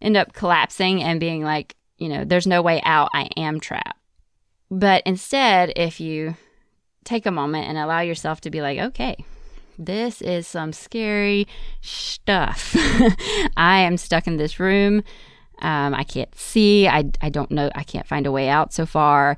end 0.00 0.16
up 0.16 0.32
collapsing 0.32 1.02
and 1.02 1.20
being 1.20 1.42
like 1.42 1.74
you 1.96 2.08
know 2.08 2.24
there's 2.24 2.46
no 2.46 2.60
way 2.60 2.82
out. 2.82 3.10
I 3.14 3.28
am 3.36 3.60
trapped. 3.60 3.98
But 4.70 5.02
instead 5.06 5.72
if 5.76 6.00
you 6.00 6.36
take 7.04 7.24
a 7.24 7.30
moment 7.30 7.68
and 7.68 7.78
allow 7.78 8.00
yourself 8.00 8.42
to 8.42 8.50
be 8.50 8.60
like 8.60 8.78
okay 8.78 9.24
this 9.78 10.20
is 10.22 10.46
some 10.46 10.72
scary 10.72 11.46
stuff 11.80 12.74
i 13.56 13.78
am 13.78 13.96
stuck 13.96 14.26
in 14.26 14.36
this 14.36 14.58
room 14.58 15.02
um, 15.60 15.94
I 15.94 16.04
can't 16.04 16.32
see. 16.34 16.86
I, 16.86 17.10
I 17.20 17.30
don't 17.30 17.50
know. 17.50 17.70
I 17.74 17.82
can't 17.82 18.06
find 18.06 18.26
a 18.26 18.32
way 18.32 18.48
out 18.48 18.72
so 18.72 18.86
far. 18.86 19.36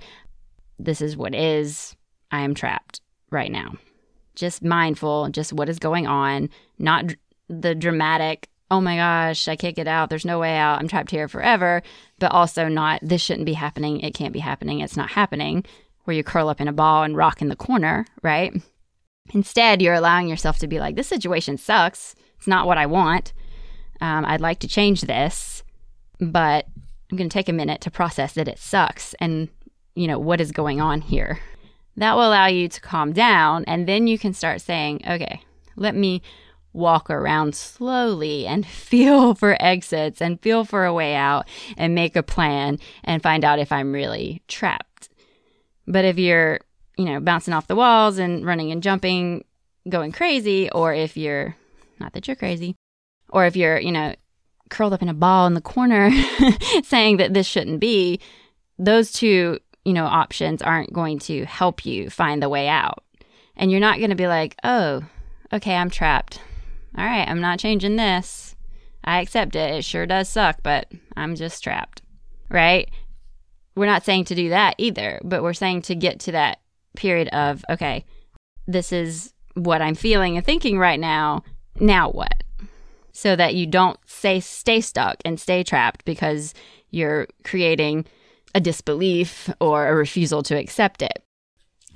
This 0.79 1.01
is 1.01 1.17
what 1.17 1.35
is. 1.35 1.97
I 2.31 2.41
am 2.41 2.55
trapped 2.55 3.01
right 3.31 3.51
now. 3.51 3.75
Just 4.35 4.63
mindful, 4.63 5.29
just 5.31 5.53
what 5.53 5.69
is 5.69 5.79
going 5.79 6.07
on, 6.07 6.49
not 6.79 7.09
dr- 7.09 7.19
the 7.49 7.75
dramatic, 7.75 8.49
oh 8.71 8.81
my 8.81 8.97
gosh, 8.97 9.49
I 9.49 9.57
can't 9.57 9.75
get 9.75 9.89
out. 9.89 10.09
There's 10.09 10.25
no 10.25 10.39
way 10.39 10.57
out. 10.57 10.79
I'm 10.79 10.87
trapped 10.87 11.11
here 11.11 11.27
forever. 11.27 11.83
But 12.21 12.31
also 12.31 12.69
not, 12.69 13.01
this 13.03 13.21
shouldn't 13.21 13.47
be 13.47 13.55
happening. 13.55 14.01
It 14.01 14.15
can't 14.15 14.33
be 14.33 14.39
happening. 14.39 14.81
It's 14.81 14.97
not 14.97 15.11
happening, 15.11 15.65
where 16.05 16.17
you 16.17 16.23
curl 16.23 16.49
up 16.49 16.61
in 16.61 16.69
a 16.69 16.73
ball 16.73 17.03
and 17.03 17.17
rock 17.17 17.43
in 17.43 17.49
the 17.49 17.57
corner, 17.57 18.07
right? 18.23 18.55
Instead, 19.33 19.81
you're 19.81 19.95
allowing 19.95 20.29
yourself 20.29 20.59
to 20.59 20.69
be 20.69 20.81
like, 20.81 20.97
this 20.97 21.09
situation 21.09 21.57
sucks. 21.57 22.15
It's 22.39 22.47
not 22.47 22.67
what 22.67 22.79
I 22.79 22.87
want. 22.87 23.33
Um, 24.01 24.25
I'd 24.25 24.41
like 24.41 24.61
to 24.61 24.69
change 24.69 25.03
this 25.03 25.63
but 26.21 26.67
I'm 27.11 27.17
going 27.17 27.29
to 27.29 27.35
take 27.35 27.49
a 27.49 27.55
minute 27.55 27.81
to 27.83 27.91
process 27.91 28.35
that 28.35 28.49
it 28.49 28.59
sucks 28.59 29.15
and, 29.15 29.49
you 29.95 30.07
know, 30.07 30.19
what 30.19 30.41
is 30.41 30.53
going 30.53 30.81
on 30.81 31.01
here. 31.01 31.41
That 31.97 32.15
will 32.15 32.29
allow 32.29 32.47
you 32.47 32.69
to 32.69 32.81
calm 32.81 33.13
down. 33.13 33.65
And 33.67 33.89
then 33.89 34.07
you 34.07 34.19
can 34.19 34.33
start 34.33 34.61
saying, 34.61 35.03
okay, 35.09 35.43
let 35.77 35.95
me 35.95 36.23
walk 36.73 37.11
around 37.11 37.55
slowly 37.55 38.47
and 38.47 38.65
feel 38.67 39.35
for 39.35 39.57
exits 39.61 40.23
and 40.23 40.41
feel 40.41 40.65
for 40.65 40.85
a 40.85 40.95
way 40.95 41.15
out 41.15 41.49
and 41.77 41.95
make 41.95 42.15
a 42.15 42.23
plan 42.23 42.79
and 43.03 43.23
find 43.23 43.45
out 43.45 43.59
if 43.59 43.73
I'm 43.73 43.93
really 43.93 44.43
trapped. 44.47 45.09
But 45.87 46.05
if 46.05 46.19
you're, 46.19 46.61
you 47.00 47.07
know, 47.07 47.19
bouncing 47.19 47.54
off 47.54 47.66
the 47.66 47.75
walls 47.75 48.19
and 48.19 48.45
running 48.45 48.71
and 48.71 48.83
jumping, 48.83 49.42
going 49.88 50.12
crazy, 50.12 50.71
or 50.71 50.92
if 50.92 51.16
you're, 51.16 51.57
not 51.99 52.12
that 52.12 52.28
you're 52.28 52.37
crazy, 52.37 52.76
or 53.30 53.47
if 53.47 53.57
you're, 53.57 53.80
you 53.80 53.90
know, 53.90 54.14
curled 54.69 54.92
up 54.92 55.00
in 55.00 55.09
a 55.09 55.14
ball 55.14 55.47
in 55.47 55.54
the 55.54 55.62
corner 55.62 56.11
saying 56.85 57.16
that 57.16 57.33
this 57.33 57.47
shouldn't 57.47 57.80
be, 57.80 58.21
those 58.78 59.12
two, 59.12 59.59
you 59.83 59.95
know, 59.95 60.04
options 60.04 60.61
aren't 60.61 60.92
going 60.92 61.19
to 61.21 61.47
help 61.47 61.87
you 61.87 62.11
find 62.11 62.42
the 62.42 62.50
way 62.50 62.69
out. 62.69 63.02
And 63.57 63.71
you're 63.71 63.80
not 63.80 63.97
going 63.97 64.11
to 64.11 64.14
be 64.16 64.28
like, 64.28 64.54
oh, 64.62 65.02
okay, 65.54 65.75
I'm 65.75 65.88
trapped. 65.88 66.38
All 66.99 67.04
right, 67.07 67.26
I'm 67.26 67.40
not 67.40 67.61
changing 67.61 67.97
this. 67.97 68.57
I 69.02 69.23
accept 69.23 69.57
it. 69.57 69.75
It 69.75 69.85
sure 69.87 70.04
does 70.04 70.28
suck, 70.28 70.59
but 70.62 70.92
I'm 71.16 71.35
just 71.35 71.64
trapped. 71.64 72.02
Right? 72.50 72.90
We're 73.75 73.87
not 73.87 74.04
saying 74.04 74.26
to 74.26 74.35
do 74.35 74.50
that 74.50 74.75
either, 74.76 75.19
but 75.25 75.42
we're 75.42 75.54
saying 75.54 75.80
to 75.83 75.95
get 75.95 76.21
to 76.21 76.33
that 76.33 76.61
period 76.97 77.29
of, 77.29 77.65
okay, 77.71 78.05
this 78.67 78.93
is 78.93 79.33
what 79.55 79.83
I'm 79.83 79.95
feeling 79.95 80.37
and 80.37 80.47
thinking 80.47 80.79
right 80.79 81.01
now. 81.01 81.43
Now 81.79 82.11
what? 82.11 82.43
so 83.13 83.37
that 83.37 83.55
you 83.55 83.67
don't 83.67 83.99
say 84.07 84.41
stay 84.41 84.81
stuck 84.81 85.17
and 85.25 85.39
stay 85.39 85.63
trapped 85.63 86.05
because 86.05 86.55
you're 86.91 87.27
creating 87.45 88.07
a 88.55 88.61
disbelief 88.61 89.51
or 89.61 89.89
a 89.89 89.95
refusal 89.95 90.43
to 90.43 90.57
accept 90.57 91.03
it. 91.03 91.23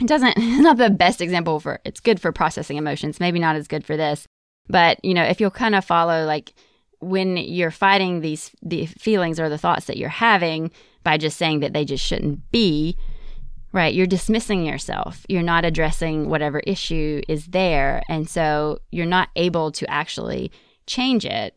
It 0.01 0.07
doesn't 0.07 0.37
not 0.39 0.77
the 0.77 0.91
best 0.91 1.21
example 1.21 1.61
for 1.61 1.81
it's 1.85 2.01
good 2.01 2.21
for 2.21 2.33
processing 2.33 2.77
emotions, 2.77 3.21
maybe 3.21 3.39
not 3.39 3.57
as 3.57 3.69
good 3.69 3.85
for 3.85 3.97
this. 3.97 4.27
But, 4.69 5.03
you 5.05 5.15
know, 5.15 5.25
if 5.25 5.41
you'll 5.41 5.51
kind 5.51 5.75
of 5.75 5.85
follow 5.85 6.25
like 6.25 6.55
when 7.01 7.37
you're 7.37 7.71
fighting 7.71 8.21
these 8.21 8.51
the 8.63 8.87
feelings 8.87 9.39
or 9.39 9.49
the 9.49 9.59
thoughts 9.59 9.87
that 9.87 9.99
you're 9.99 10.09
having 10.09 10.71
by 11.03 11.19
just 11.19 11.37
saying 11.37 11.61
that 11.61 11.75
they 11.75 11.85
just 11.85 12.05
shouldn't 12.05 12.51
be, 12.51 12.97
right? 13.75 13.93
You're 13.93 14.07
dismissing 14.07 14.65
yourself. 14.65 15.27
You're 15.29 15.43
not 15.43 15.65
addressing 15.65 16.31
whatever 16.31 16.61
issue 16.61 17.21
is 17.29 17.47
there. 17.47 18.05
And 18.09 18.31
so 18.31 18.79
you're 18.93 19.05
not 19.05 19.31
able 19.35 19.73
to 19.73 19.91
actually 19.91 20.53
change 20.87 21.27
it. 21.27 21.57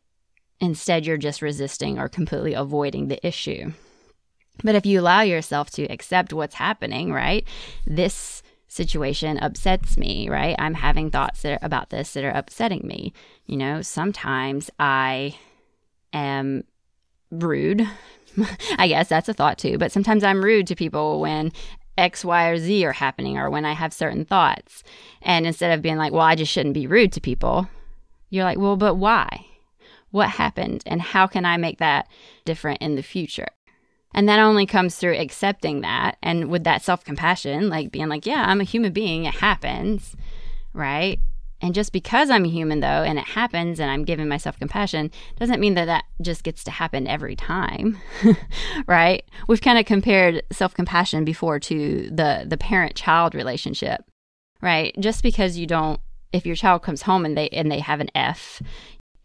Instead, 0.59 1.05
you're 1.05 1.17
just 1.17 1.43
resisting 1.43 1.99
or 1.99 2.09
completely 2.09 2.55
avoiding 2.55 3.07
the 3.07 3.25
issue. 3.25 3.71
But 4.63 4.73
if 4.73 4.83
you 4.83 4.99
allow 4.99 5.21
yourself 5.21 5.69
to 5.71 5.83
accept 5.85 6.33
what's 6.33 6.55
happening, 6.55 7.13
right? 7.13 7.47
This 7.85 8.41
situation 8.67 9.37
upsets 9.37 9.95
me, 9.95 10.27
right? 10.27 10.55
I'm 10.57 10.73
having 10.73 11.11
thoughts 11.11 11.43
that 11.43 11.53
are, 11.53 11.65
about 11.65 11.91
this 11.91 12.13
that 12.13 12.23
are 12.23 12.31
upsetting 12.31 12.81
me. 12.83 13.13
You 13.45 13.57
know, 13.57 13.83
sometimes 13.83 14.71
I 14.79 15.37
am 16.13 16.63
rude. 17.29 17.87
I 18.77 18.87
guess 18.87 19.09
that's 19.09 19.29
a 19.29 19.33
thought 19.33 19.57
too, 19.57 19.77
but 19.77 19.91
sometimes 19.91 20.23
I'm 20.23 20.43
rude 20.43 20.67
to 20.67 20.75
people 20.75 21.19
when 21.19 21.51
X, 21.97 22.23
Y, 22.23 22.47
or 22.47 22.57
Z 22.57 22.85
are 22.85 22.93
happening 22.93 23.37
or 23.37 23.49
when 23.49 23.65
I 23.65 23.73
have 23.73 23.93
certain 23.93 24.25
thoughts. 24.25 24.83
And 25.21 25.45
instead 25.45 25.71
of 25.71 25.81
being 25.81 25.97
like, 25.97 26.13
well, 26.13 26.21
I 26.21 26.35
just 26.35 26.51
shouldn't 26.51 26.73
be 26.73 26.87
rude 26.87 27.11
to 27.13 27.21
people, 27.21 27.67
you're 28.29 28.43
like, 28.43 28.57
well, 28.57 28.75
but 28.75 28.95
why? 28.95 29.45
What 30.11 30.29
happened? 30.29 30.83
And 30.85 31.01
how 31.01 31.27
can 31.27 31.45
I 31.45 31.57
make 31.57 31.79
that 31.79 32.07
different 32.45 32.81
in 32.81 32.95
the 32.95 33.03
future? 33.03 33.47
And 34.13 34.27
that 34.29 34.39
only 34.39 34.65
comes 34.65 34.95
through 34.95 35.17
accepting 35.17 35.81
that 35.81 36.17
and 36.23 36.49
with 36.49 36.63
that 36.63 36.81
self 36.81 37.03
compassion, 37.03 37.69
like 37.69 37.91
being 37.91 38.07
like, 38.07 38.25
yeah, 38.25 38.45
I'm 38.47 38.61
a 38.61 38.65
human 38.65 38.93
being. 38.93 39.25
It 39.25 39.35
happens. 39.35 40.15
Right. 40.73 41.19
And 41.59 41.73
just 41.73 41.91
because 41.91 42.29
I'm 42.29 42.43
human, 42.43 42.81
though, 42.81 42.87
and 43.03 43.17
it 43.17 43.25
happens 43.25 43.79
and 43.79 43.89
I'm 43.89 44.03
giving 44.03 44.27
myself 44.27 44.59
compassion, 44.59 45.09
doesn't 45.37 45.59
mean 45.59 45.73
that 45.73 45.85
that 45.85 46.05
just 46.21 46.43
gets 46.43 46.63
to 46.65 46.71
happen 46.71 47.07
every 47.07 47.35
time, 47.35 47.97
right? 48.87 49.23
We've 49.47 49.61
kind 49.61 49.79
of 49.79 49.85
compared 49.85 50.43
self 50.51 50.75
compassion 50.75 51.25
before 51.25 51.59
to 51.61 52.09
the, 52.11 52.45
the 52.47 52.57
parent 52.57 52.95
child 52.95 53.33
relationship, 53.33 54.03
right? 54.61 54.95
Just 54.99 55.23
because 55.23 55.57
you 55.57 55.65
don't, 55.65 55.99
if 56.31 56.45
your 56.45 56.55
child 56.55 56.83
comes 56.83 57.01
home 57.01 57.25
and 57.25 57.35
they, 57.35 57.49
and 57.49 57.71
they 57.71 57.79
have 57.79 58.01
an 58.01 58.11
F, 58.13 58.61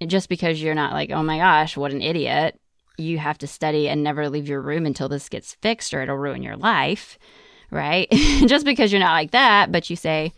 just 0.06 0.30
because 0.30 0.62
you're 0.62 0.74
not 0.74 0.94
like, 0.94 1.10
oh 1.10 1.22
my 1.22 1.38
gosh, 1.38 1.76
what 1.76 1.92
an 1.92 2.00
idiot, 2.00 2.58
you 2.96 3.18
have 3.18 3.38
to 3.38 3.46
study 3.46 3.88
and 3.88 4.02
never 4.02 4.28
leave 4.28 4.48
your 4.48 4.60
room 4.60 4.86
until 4.86 5.08
this 5.08 5.28
gets 5.28 5.54
fixed 5.60 5.92
or 5.92 6.02
it'll 6.02 6.16
ruin 6.16 6.42
your 6.42 6.56
life, 6.56 7.18
right? 7.70 8.08
just 8.46 8.64
because 8.64 8.90
you're 8.90 9.00
not 9.00 9.12
like 9.12 9.32
that, 9.32 9.70
but 9.70 9.90
you 9.90 9.96
say, 9.96 10.32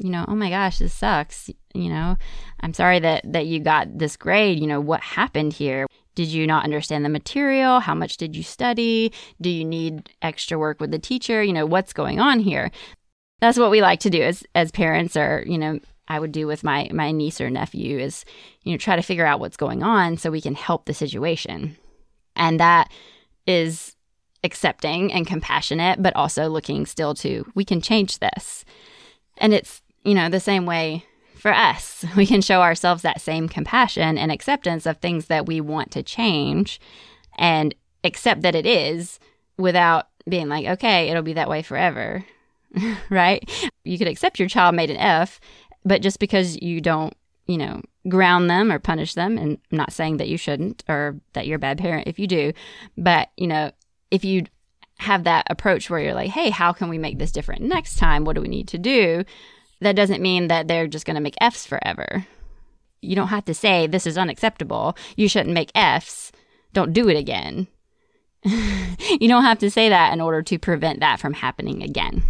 you 0.00 0.10
know, 0.10 0.24
oh 0.28 0.34
my 0.34 0.50
gosh, 0.50 0.78
this 0.78 0.92
sucks. 0.92 1.50
You 1.74 1.88
know, 1.88 2.16
I'm 2.60 2.72
sorry 2.74 2.98
that 3.00 3.22
that 3.32 3.46
you 3.46 3.60
got 3.60 3.98
this 3.98 4.16
grade. 4.16 4.58
You 4.58 4.66
know, 4.66 4.80
what 4.80 5.00
happened 5.00 5.52
here? 5.52 5.86
Did 6.14 6.28
you 6.28 6.46
not 6.46 6.64
understand 6.64 7.04
the 7.04 7.08
material? 7.08 7.80
How 7.80 7.94
much 7.94 8.16
did 8.16 8.34
you 8.34 8.42
study? 8.42 9.12
Do 9.40 9.48
you 9.48 9.64
need 9.64 10.10
extra 10.22 10.58
work 10.58 10.80
with 10.80 10.90
the 10.90 10.98
teacher? 10.98 11.42
You 11.42 11.52
know, 11.52 11.66
what's 11.66 11.92
going 11.92 12.18
on 12.18 12.40
here? 12.40 12.70
That's 13.40 13.58
what 13.58 13.70
we 13.70 13.80
like 13.80 14.00
to 14.00 14.10
do 14.10 14.22
as 14.22 14.44
as 14.54 14.70
parents 14.70 15.16
or, 15.16 15.44
you 15.46 15.58
know, 15.58 15.80
I 16.08 16.18
would 16.18 16.32
do 16.32 16.46
with 16.46 16.64
my 16.64 16.88
my 16.92 17.12
niece 17.12 17.40
or 17.40 17.50
nephew 17.50 17.98
is, 17.98 18.24
you 18.64 18.72
know, 18.72 18.78
try 18.78 18.96
to 18.96 19.02
figure 19.02 19.26
out 19.26 19.40
what's 19.40 19.56
going 19.56 19.82
on 19.82 20.16
so 20.16 20.30
we 20.30 20.40
can 20.40 20.54
help 20.54 20.86
the 20.86 20.94
situation. 20.94 21.76
And 22.36 22.58
that 22.58 22.90
is 23.46 23.96
accepting 24.42 25.12
and 25.12 25.26
compassionate, 25.26 26.02
but 26.02 26.16
also 26.16 26.48
looking 26.48 26.86
still 26.86 27.14
to 27.14 27.50
we 27.54 27.64
can 27.64 27.80
change 27.80 28.18
this. 28.18 28.64
And 29.38 29.54
it's 29.54 29.82
you 30.04 30.14
know, 30.14 30.28
the 30.28 30.40
same 30.40 30.66
way 30.66 31.04
for 31.36 31.52
us. 31.52 32.04
We 32.16 32.26
can 32.26 32.42
show 32.42 32.62
ourselves 32.62 33.02
that 33.02 33.20
same 33.20 33.48
compassion 33.48 34.18
and 34.18 34.30
acceptance 34.30 34.86
of 34.86 34.98
things 34.98 35.26
that 35.26 35.46
we 35.46 35.60
want 35.60 35.90
to 35.92 36.02
change 36.02 36.80
and 37.38 37.74
accept 38.04 38.42
that 38.42 38.54
it 38.54 38.66
is 38.66 39.18
without 39.56 40.08
being 40.28 40.48
like, 40.48 40.66
okay, 40.66 41.08
it'll 41.08 41.22
be 41.22 41.34
that 41.34 41.48
way 41.48 41.62
forever. 41.62 42.24
right? 43.10 43.70
You 43.84 43.98
could 43.98 44.08
accept 44.08 44.38
your 44.38 44.48
child 44.48 44.74
made 44.74 44.90
an 44.90 44.96
F, 44.96 45.40
but 45.84 46.02
just 46.02 46.18
because 46.18 46.60
you 46.60 46.80
don't, 46.80 47.14
you 47.46 47.58
know, 47.58 47.82
ground 48.08 48.48
them 48.48 48.70
or 48.70 48.78
punish 48.78 49.14
them, 49.14 49.36
and 49.36 49.58
I'm 49.70 49.78
not 49.78 49.92
saying 49.92 50.18
that 50.18 50.28
you 50.28 50.36
shouldn't 50.36 50.84
or 50.88 51.16
that 51.32 51.46
you're 51.46 51.56
a 51.56 51.60
bad 51.60 51.78
parent 51.78 52.06
if 52.06 52.18
you 52.18 52.26
do, 52.26 52.52
but, 52.96 53.30
you 53.36 53.46
know, 53.46 53.72
if 54.10 54.24
you 54.24 54.44
have 54.98 55.24
that 55.24 55.46
approach 55.50 55.88
where 55.88 56.00
you're 56.00 56.14
like, 56.14 56.30
hey, 56.30 56.50
how 56.50 56.72
can 56.72 56.88
we 56.88 56.98
make 56.98 57.18
this 57.18 57.32
different 57.32 57.62
next 57.62 57.96
time? 57.96 58.24
What 58.24 58.36
do 58.36 58.42
we 58.42 58.48
need 58.48 58.68
to 58.68 58.78
do? 58.78 59.24
That 59.80 59.96
doesn't 59.96 60.22
mean 60.22 60.48
that 60.48 60.68
they're 60.68 60.86
just 60.86 61.06
going 61.06 61.14
to 61.14 61.20
make 61.20 61.36
F's 61.40 61.66
forever. 61.66 62.26
You 63.02 63.16
don't 63.16 63.28
have 63.28 63.44
to 63.46 63.54
say, 63.54 63.86
this 63.86 64.06
is 64.06 64.18
unacceptable. 64.18 64.96
You 65.16 65.28
shouldn't 65.28 65.54
make 65.54 65.72
F's. 65.74 66.32
Don't 66.72 66.92
do 66.92 67.08
it 67.08 67.16
again. 67.16 67.66
you 68.44 69.28
don't 69.28 69.44
have 69.44 69.58
to 69.58 69.70
say 69.70 69.88
that 69.88 70.12
in 70.12 70.20
order 70.20 70.42
to 70.42 70.58
prevent 70.58 71.00
that 71.00 71.20
from 71.20 71.34
happening 71.34 71.82
again. 71.82 72.22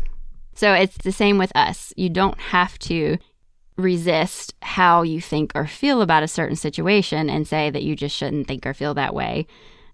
So 0.54 0.73
it's 0.73 0.99
the 0.99 1.12
same 1.12 1.38
with 1.38 1.52
us. 1.54 1.92
You 1.97 2.11
don't 2.11 2.38
have 2.40 2.78
to 2.80 3.19
resist 3.76 4.54
how 4.62 5.02
you 5.02 5.21
think 5.21 5.52
or 5.54 5.66
feel 5.66 6.02
about 6.02 6.23
a 6.23 6.28
certain 6.28 6.57
situation 6.57 7.30
and 7.30 7.49
say 7.49 7.71
that 7.71 7.83
you 7.83 7.97
just 7.97 8.14
shouldn't 8.14 8.47
think 8.47 8.66
or 8.66 8.75
feel 8.75 8.95
that 8.95 9.14
way 9.14 9.47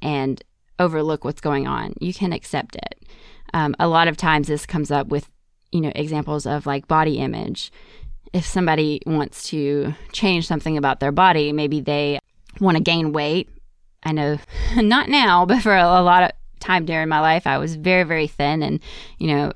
and 0.02 0.42
overlook 0.78 1.24
what's 1.24 1.40
going 1.40 1.66
on. 1.66 1.94
You 2.00 2.12
can 2.12 2.32
accept 2.32 2.76
it. 2.76 3.06
Um, 3.54 3.74
a 3.78 3.88
lot 3.88 4.08
of 4.08 4.16
times 4.16 4.48
this 4.48 4.66
comes 4.66 4.90
up 4.90 5.08
with 5.08 5.30
you 5.72 5.80
know, 5.80 5.92
examples 5.94 6.46
of 6.46 6.66
like 6.66 6.88
body 6.88 7.18
image. 7.18 7.72
If 8.32 8.44
somebody 8.44 9.00
wants 9.06 9.48
to 9.50 9.94
change 10.12 10.46
something 10.46 10.76
about 10.76 11.00
their 11.00 11.12
body, 11.12 11.52
maybe 11.52 11.80
they 11.80 12.18
want 12.60 12.76
to 12.76 12.82
gain 12.82 13.12
weight. 13.12 13.48
I 14.02 14.12
know 14.12 14.38
not 14.76 15.08
now, 15.08 15.46
but 15.46 15.62
for 15.62 15.74
a, 15.74 15.82
a 15.82 16.02
lot 16.02 16.22
of 16.22 16.30
time 16.60 16.84
during 16.84 17.08
my 17.08 17.20
life, 17.20 17.46
I 17.46 17.58
was 17.58 17.76
very, 17.76 18.04
very 18.04 18.26
thin. 18.26 18.62
And, 18.62 18.80
you 19.18 19.28
know, 19.28 19.52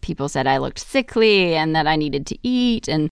people 0.00 0.28
said 0.28 0.46
I 0.46 0.58
looked 0.58 0.78
sickly 0.78 1.54
and 1.54 1.74
that 1.74 1.86
I 1.86 1.96
needed 1.96 2.26
to 2.28 2.38
eat. 2.42 2.88
And 2.88 3.08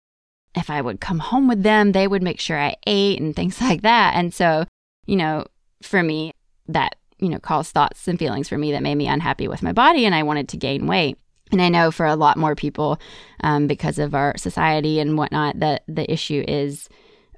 if 0.54 0.70
I 0.70 0.80
would 0.80 1.00
come 1.00 1.18
home 1.18 1.48
with 1.48 1.62
them, 1.62 1.92
they 1.92 2.06
would 2.06 2.22
make 2.22 2.40
sure 2.40 2.58
I 2.58 2.76
ate 2.86 3.20
and 3.20 3.34
things 3.34 3.60
like 3.60 3.82
that. 3.82 4.14
And 4.14 4.32
so, 4.32 4.64
you 5.06 5.16
know, 5.16 5.46
for 5.82 6.02
me, 6.02 6.32
that, 6.68 6.96
you 7.18 7.28
know, 7.28 7.38
caused 7.38 7.72
thoughts 7.72 8.06
and 8.06 8.18
feelings 8.18 8.48
for 8.48 8.58
me 8.58 8.72
that 8.72 8.82
made 8.82 8.94
me 8.94 9.08
unhappy 9.08 9.48
with 9.48 9.62
my 9.62 9.72
body 9.72 10.04
and 10.06 10.14
I 10.14 10.22
wanted 10.22 10.48
to 10.50 10.56
gain 10.56 10.86
weight. 10.86 11.18
And 11.52 11.60
I 11.60 11.68
know 11.68 11.90
for 11.90 12.06
a 12.06 12.16
lot 12.16 12.36
more 12.36 12.54
people, 12.54 12.98
um, 13.40 13.66
because 13.66 13.98
of 13.98 14.14
our 14.14 14.36
society 14.36 14.98
and 14.98 15.16
whatnot, 15.16 15.60
that 15.60 15.84
the 15.86 16.10
issue 16.10 16.42
is, 16.48 16.88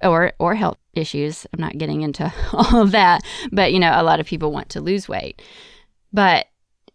or 0.02 0.32
or 0.38 0.54
health 0.54 0.78
issues. 0.94 1.46
I'm 1.52 1.60
not 1.60 1.78
getting 1.78 2.02
into 2.02 2.32
all 2.52 2.82
of 2.82 2.92
that, 2.92 3.22
but 3.52 3.72
you 3.72 3.80
know, 3.80 3.92
a 3.94 4.02
lot 4.02 4.20
of 4.20 4.26
people 4.26 4.52
want 4.52 4.68
to 4.70 4.80
lose 4.80 5.08
weight. 5.08 5.42
But 6.12 6.46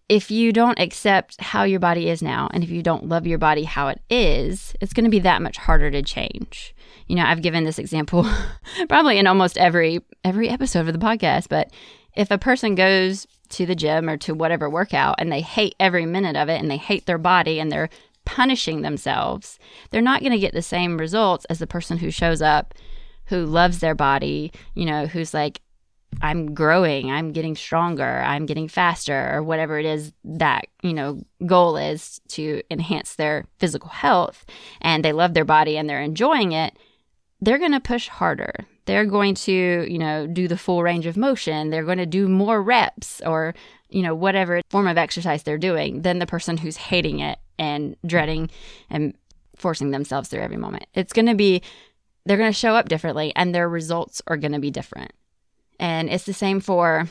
if 0.07 0.31
you 0.31 0.51
don't 0.51 0.79
accept 0.79 1.39
how 1.39 1.63
your 1.63 1.79
body 1.79 2.09
is 2.09 2.21
now, 2.21 2.49
and 2.51 2.63
if 2.63 2.69
you 2.71 2.81
don't 2.81 3.07
love 3.07 3.27
your 3.27 3.37
body 3.37 3.63
how 3.63 3.89
it 3.89 4.01
is, 4.09 4.73
it's 4.81 4.93
going 4.93 5.03
to 5.03 5.11
be 5.11 5.19
that 5.19 5.41
much 5.41 5.57
harder 5.57 5.91
to 5.91 6.01
change. 6.01 6.73
You 7.07 7.15
know, 7.15 7.23
I've 7.23 7.43
given 7.43 7.63
this 7.63 7.77
example 7.79 8.27
probably 8.89 9.19
in 9.19 9.27
almost 9.27 9.57
every 9.57 10.01
every 10.23 10.49
episode 10.49 10.87
of 10.87 10.93
the 10.93 11.05
podcast, 11.05 11.47
but 11.49 11.71
if 12.15 12.31
a 12.31 12.37
person 12.37 12.75
goes 12.75 13.27
to 13.49 13.65
the 13.65 13.75
gym 13.75 14.09
or 14.09 14.17
to 14.17 14.33
whatever 14.33 14.69
workout 14.69 15.15
and 15.17 15.31
they 15.31 15.41
hate 15.41 15.75
every 15.79 16.05
minute 16.05 16.35
of 16.35 16.49
it 16.49 16.61
and 16.61 16.69
they 16.69 16.77
hate 16.77 17.05
their 17.05 17.17
body 17.17 17.59
and 17.59 17.71
they're 17.71 17.89
punishing 18.25 18.81
themselves, 18.81 19.57
they're 19.89 20.01
not 20.01 20.21
going 20.21 20.31
to 20.31 20.39
get 20.39 20.53
the 20.53 20.61
same 20.61 20.97
results 20.97 21.45
as 21.45 21.59
the 21.59 21.67
person 21.67 21.97
who 21.97 22.11
shows 22.11 22.41
up 22.41 22.73
who 23.29 23.45
loves 23.45 23.79
their 23.79 23.95
body, 23.95 24.51
you 24.73 24.85
know, 24.85 25.05
who's 25.05 25.33
like, 25.33 25.61
I'm 26.21 26.55
growing, 26.55 27.11
I'm 27.11 27.31
getting 27.31 27.55
stronger, 27.55 28.21
I'm 28.25 28.47
getting 28.47 28.67
faster, 28.67 29.31
or 29.31 29.43
whatever 29.43 29.77
it 29.77 29.85
is 29.85 30.11
that, 30.23 30.65
you 30.81 30.93
know, 30.93 31.21
goal 31.45 31.77
is 31.77 32.19
to 32.29 32.63
enhance 32.71 33.15
their 33.15 33.45
physical 33.59 33.89
health 33.89 34.45
and 34.81 35.05
they 35.05 35.13
love 35.13 35.35
their 35.35 35.45
body 35.45 35.77
and 35.77 35.87
they're 35.87 36.01
enjoying 36.01 36.51
it, 36.51 36.77
they're 37.41 37.57
going 37.57 37.71
to 37.71 37.79
push 37.79 38.07
harder 38.07 38.53
they're 38.89 39.05
going 39.05 39.35
to, 39.35 39.85
you 39.87 39.99
know, 39.99 40.25
do 40.25 40.47
the 40.47 40.57
full 40.57 40.81
range 40.81 41.05
of 41.05 41.15
motion. 41.15 41.69
They're 41.69 41.83
going 41.83 41.99
to 41.99 42.07
do 42.07 42.27
more 42.27 42.59
reps 42.59 43.21
or, 43.23 43.53
you 43.87 44.01
know, 44.01 44.15
whatever 44.15 44.63
form 44.71 44.87
of 44.87 44.97
exercise 44.97 45.43
they're 45.43 45.59
doing 45.59 46.01
than 46.01 46.17
the 46.17 46.25
person 46.25 46.57
who's 46.57 46.75
hating 46.75 47.19
it 47.19 47.37
and 47.59 47.95
dreading 48.03 48.49
and 48.89 49.13
forcing 49.55 49.91
themselves 49.91 50.27
through 50.29 50.39
every 50.39 50.57
moment. 50.57 50.87
It's 50.95 51.13
going 51.13 51.27
to 51.27 51.35
be, 51.35 51.61
they're 52.25 52.35
going 52.35 52.51
to 52.51 52.57
show 52.57 52.73
up 52.73 52.89
differently 52.89 53.31
and 53.35 53.53
their 53.53 53.69
results 53.69 54.23
are 54.25 54.37
going 54.37 54.53
to 54.53 54.59
be 54.59 54.71
different. 54.71 55.11
And 55.79 56.09
it's 56.09 56.25
the 56.25 56.33
same 56.33 56.59
for 56.59 57.07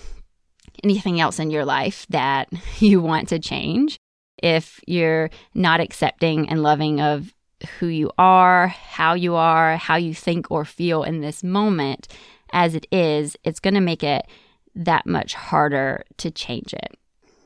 anything 0.83 1.21
else 1.21 1.39
in 1.39 1.53
your 1.53 1.65
life 1.65 2.07
that 2.09 2.49
you 2.81 3.01
want 3.01 3.29
to 3.29 3.39
change. 3.39 4.01
If 4.43 4.81
you're 4.85 5.31
not 5.55 5.79
accepting 5.79 6.49
and 6.49 6.65
loving 6.65 7.01
of 7.01 7.33
who 7.79 7.87
you 7.87 8.11
are, 8.19 8.69
how 8.69 9.15
you 9.15 9.35
are, 9.35 9.77
how 9.77 9.97
you 9.97 10.15
think 10.15 10.51
or 10.51 10.65
feel 10.65 11.03
in 11.03 11.21
this 11.21 11.43
moment 11.43 12.09
as 12.53 12.75
it 12.75 12.87
is, 12.93 13.37
it's 13.45 13.61
going 13.61 13.75
to 13.75 13.81
make 13.81 14.03
it 14.03 14.27
that 14.75 15.07
much 15.07 15.35
harder 15.35 16.05
to 16.19 16.31
change 16.31 16.73
it. 16.73 16.97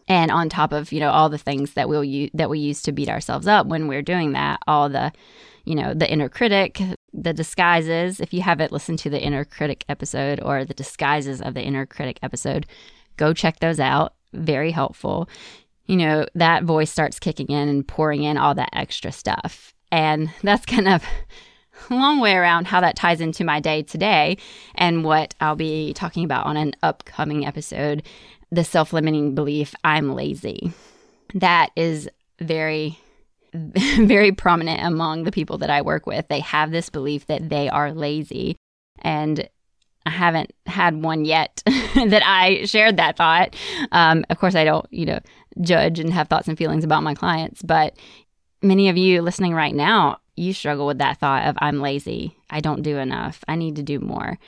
And 0.09 0.31
on 0.31 0.48
top 0.48 0.72
of, 0.72 0.92
you 0.92 1.01
know, 1.01 1.11
all 1.11 1.29
the 1.29 1.38
things 1.38 1.75
that 1.75 1.88
we'll 1.88 2.05
use 2.05 2.31
that 2.35 2.51
we 2.51 2.59
use 2.59 2.83
to 2.83 2.92
beat 2.92 3.09
ourselves 3.09 3.46
up 3.46 3.66
when 3.66 3.88
we're 3.88 4.03
doing 4.03 4.33
that, 4.33 4.61
all 4.66 4.88
the, 4.88 5.12
you 5.64 5.75
know, 5.75 5.94
the 5.94 6.11
inner 6.11 6.29
critic, 6.29 6.81
the 7.12 7.33
disguises. 7.33 8.20
If 8.20 8.35
you 8.35 8.42
haven't 8.42 8.72
listened 8.72 8.98
to 9.01 9.11
the 9.11 9.22
inner 9.22 9.44
critic 9.44 9.85
episode 9.88 10.40
or 10.42 10.64
the 10.64 10.75
disguises 10.75 11.40
of 11.40 11.55
the 11.55 11.62
inner 11.62 11.87
critic 11.87 12.18
episode, 12.22 12.66
go 13.16 13.33
check 13.33 13.61
those 13.61 13.81
out. 13.81 14.14
Very 14.33 14.72
helpful. 14.72 15.29
You 15.87 15.96
know, 15.96 16.27
that 16.35 16.64
voice 16.64 16.90
starts 16.90 17.18
kicking 17.18 17.48
in 17.48 17.68
and 17.68 17.87
pouring 17.87 18.22
in 18.22 18.37
all 18.37 18.55
that 18.55 18.70
extra 18.72 19.12
stuff. 19.12 19.72
And 19.92 20.31
that's 20.42 20.66
kind 20.66 20.88
of 20.88 21.05
a 21.90 21.94
long 21.94 22.18
way 22.18 22.35
around 22.35 22.66
how 22.66 22.81
that 22.81 22.96
ties 22.96 23.20
into 23.20 23.44
my 23.44 23.61
day 23.61 23.83
today 23.83 24.38
and 24.74 25.05
what 25.05 25.35
I'll 25.40 25.55
be 25.55 25.92
talking 25.92 26.24
about 26.24 26.46
on 26.46 26.57
an 26.57 26.74
upcoming 26.83 27.46
episode 27.46 28.02
the 28.50 28.64
self 28.64 28.92
limiting 28.92 29.35
belief 29.35 29.74
I'm 29.83 30.14
lazy. 30.14 30.72
That 31.35 31.70
is 31.74 32.09
very, 32.38 32.98
very 33.55 34.33
prominent 34.33 34.83
among 34.83 35.24
the 35.24 35.33
people 35.33 35.59
that 35.59 35.70
I 35.70 35.81
work 35.81 36.07
with. 36.07 36.28
They 36.28 36.40
have 36.40 36.70
this 36.70 36.90
belief 36.90 37.26
that 37.26 37.48
they 37.48 37.70
are 37.70 37.92
lazy. 37.92 38.57
And 38.98 39.48
I 40.05 40.11
haven't 40.11 40.52
had 40.66 41.02
one 41.02 41.24
yet 41.24 41.62
that 41.66 42.22
I 42.26 42.64
shared 42.64 42.98
that 42.98 43.16
thought. 43.16 43.57
Um, 43.90 44.24
of 44.28 44.38
course, 44.38 44.55
I 44.55 44.64
don't, 44.64 44.87
you 44.90 45.07
know, 45.07 45.20
judge 45.61 45.98
and 45.98 46.12
have 46.12 46.28
thoughts 46.28 46.48
and 46.48 46.59
feelings 46.59 46.85
about 46.85 47.02
my 47.02 47.14
clients, 47.14 47.62
but 47.62 47.96
many 48.62 48.88
of 48.88 48.96
you 48.96 49.22
listening 49.22 49.55
right 49.55 49.75
now, 49.75 50.18
you 50.37 50.53
struggle 50.53 50.87
with 50.87 50.98
that 50.98 51.18
thought 51.18 51.46
of 51.46 51.57
I'm 51.59 51.81
lazy. 51.81 52.37
I 52.51 52.61
don't 52.61 52.83
do 52.83 52.96
enough. 52.98 53.44
I 53.48 53.57
need 53.57 53.77
to 53.77 53.83
do 53.83 53.98
more. 53.98 54.38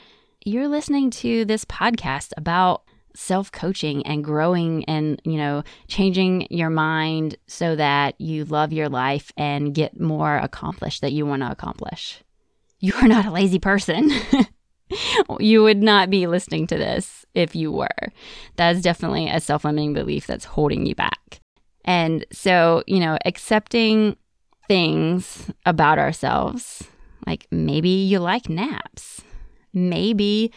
you're 0.47 0.67
listening 0.67 1.09
to 1.09 1.43
this 1.45 1.65
podcast 1.65 2.31
about 2.37 2.83
self 3.15 3.51
coaching 3.51 4.05
and 4.05 4.23
growing 4.23 4.85
and, 4.85 5.21
you 5.23 5.37
know, 5.37 5.63
changing 5.87 6.47
your 6.49 6.69
mind 6.69 7.35
so 7.47 7.75
that 7.75 8.19
you 8.19 8.45
love 8.45 8.73
your 8.73 8.89
life 8.89 9.31
and 9.37 9.73
get 9.73 9.99
more 9.99 10.37
accomplished 10.37 11.01
that 11.01 11.13
you 11.13 11.25
want 11.25 11.41
to 11.41 11.51
accomplish. 11.51 12.21
You 12.79 12.93
are 13.01 13.07
not 13.07 13.25
a 13.25 13.31
lazy 13.31 13.59
person. 13.59 14.11
you 15.39 15.63
would 15.63 15.81
not 15.81 16.09
be 16.09 16.27
listening 16.27 16.67
to 16.67 16.77
this 16.77 17.25
if 17.33 17.55
you 17.55 17.71
were. 17.71 18.11
That 18.57 18.75
is 18.75 18.81
definitely 18.81 19.29
a 19.29 19.39
self 19.39 19.63
limiting 19.63 19.93
belief 19.93 20.27
that's 20.27 20.45
holding 20.45 20.85
you 20.85 20.95
back. 20.95 21.41
And 21.85 22.25
so, 22.31 22.83
you 22.87 22.99
know, 22.99 23.17
accepting 23.25 24.17
things 24.67 25.51
about 25.65 25.99
ourselves, 25.99 26.83
like 27.25 27.47
maybe 27.51 27.89
you 27.89 28.19
like 28.19 28.49
naps, 28.49 29.21
maybe 29.73 30.51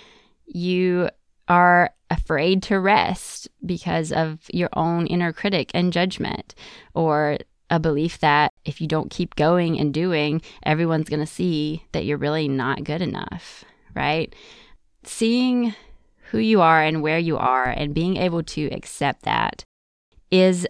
you 0.47 1.11
are 1.47 1.91
afraid 2.11 2.63
to 2.63 2.81
rest 2.81 3.49
because 3.65 4.11
of 4.11 4.39
your 4.53 4.71
own 4.73 5.07
inner 5.07 5.33
critic 5.33 5.71
and 5.75 5.93
judgment, 5.93 6.55
or 6.95 7.39
a 7.71 7.79
belief 7.79 8.19
that 8.21 8.53
if 8.65 8.81
you 8.81 8.87
don't 8.87 9.11
keep 9.11 9.37
going 9.37 9.79
and 9.79 9.93
doing, 9.93 10.41
everyone's 10.63 11.11
going 11.11 11.21
to 11.21 11.27
see 11.27 11.85
that 11.93 12.07
you're 12.07 12.17
really 12.17 12.49
not 12.49 12.85
good 12.85 13.03
enough, 13.03 13.65
right? 13.95 14.35
Seeing 15.05 15.75
who 16.31 16.39
you 16.39 16.63
are 16.63 16.83
and 16.83 17.03
where 17.03 17.19
you 17.19 17.37
are 17.37 17.69
and 17.69 17.95
being 17.95 18.17
able 18.17 18.43
to 18.43 18.67
accept 18.73 19.23
that 19.23 19.65
is 20.31 20.67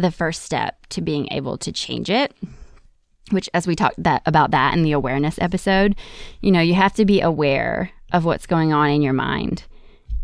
the 0.00 0.10
first 0.10 0.42
step 0.42 0.86
to 0.86 1.00
being 1.00 1.28
able 1.30 1.58
to 1.58 1.72
change 1.72 2.10
it 2.10 2.34
which 3.30 3.48
as 3.52 3.66
we 3.66 3.76
talked 3.76 4.02
that 4.02 4.22
about 4.24 4.52
that 4.52 4.74
in 4.74 4.82
the 4.82 4.92
awareness 4.92 5.38
episode 5.40 5.94
you 6.40 6.50
know 6.50 6.60
you 6.60 6.74
have 6.74 6.94
to 6.94 7.04
be 7.04 7.20
aware 7.20 7.90
of 8.12 8.24
what's 8.24 8.46
going 8.46 8.72
on 8.72 8.90
in 8.90 9.02
your 9.02 9.12
mind 9.12 9.64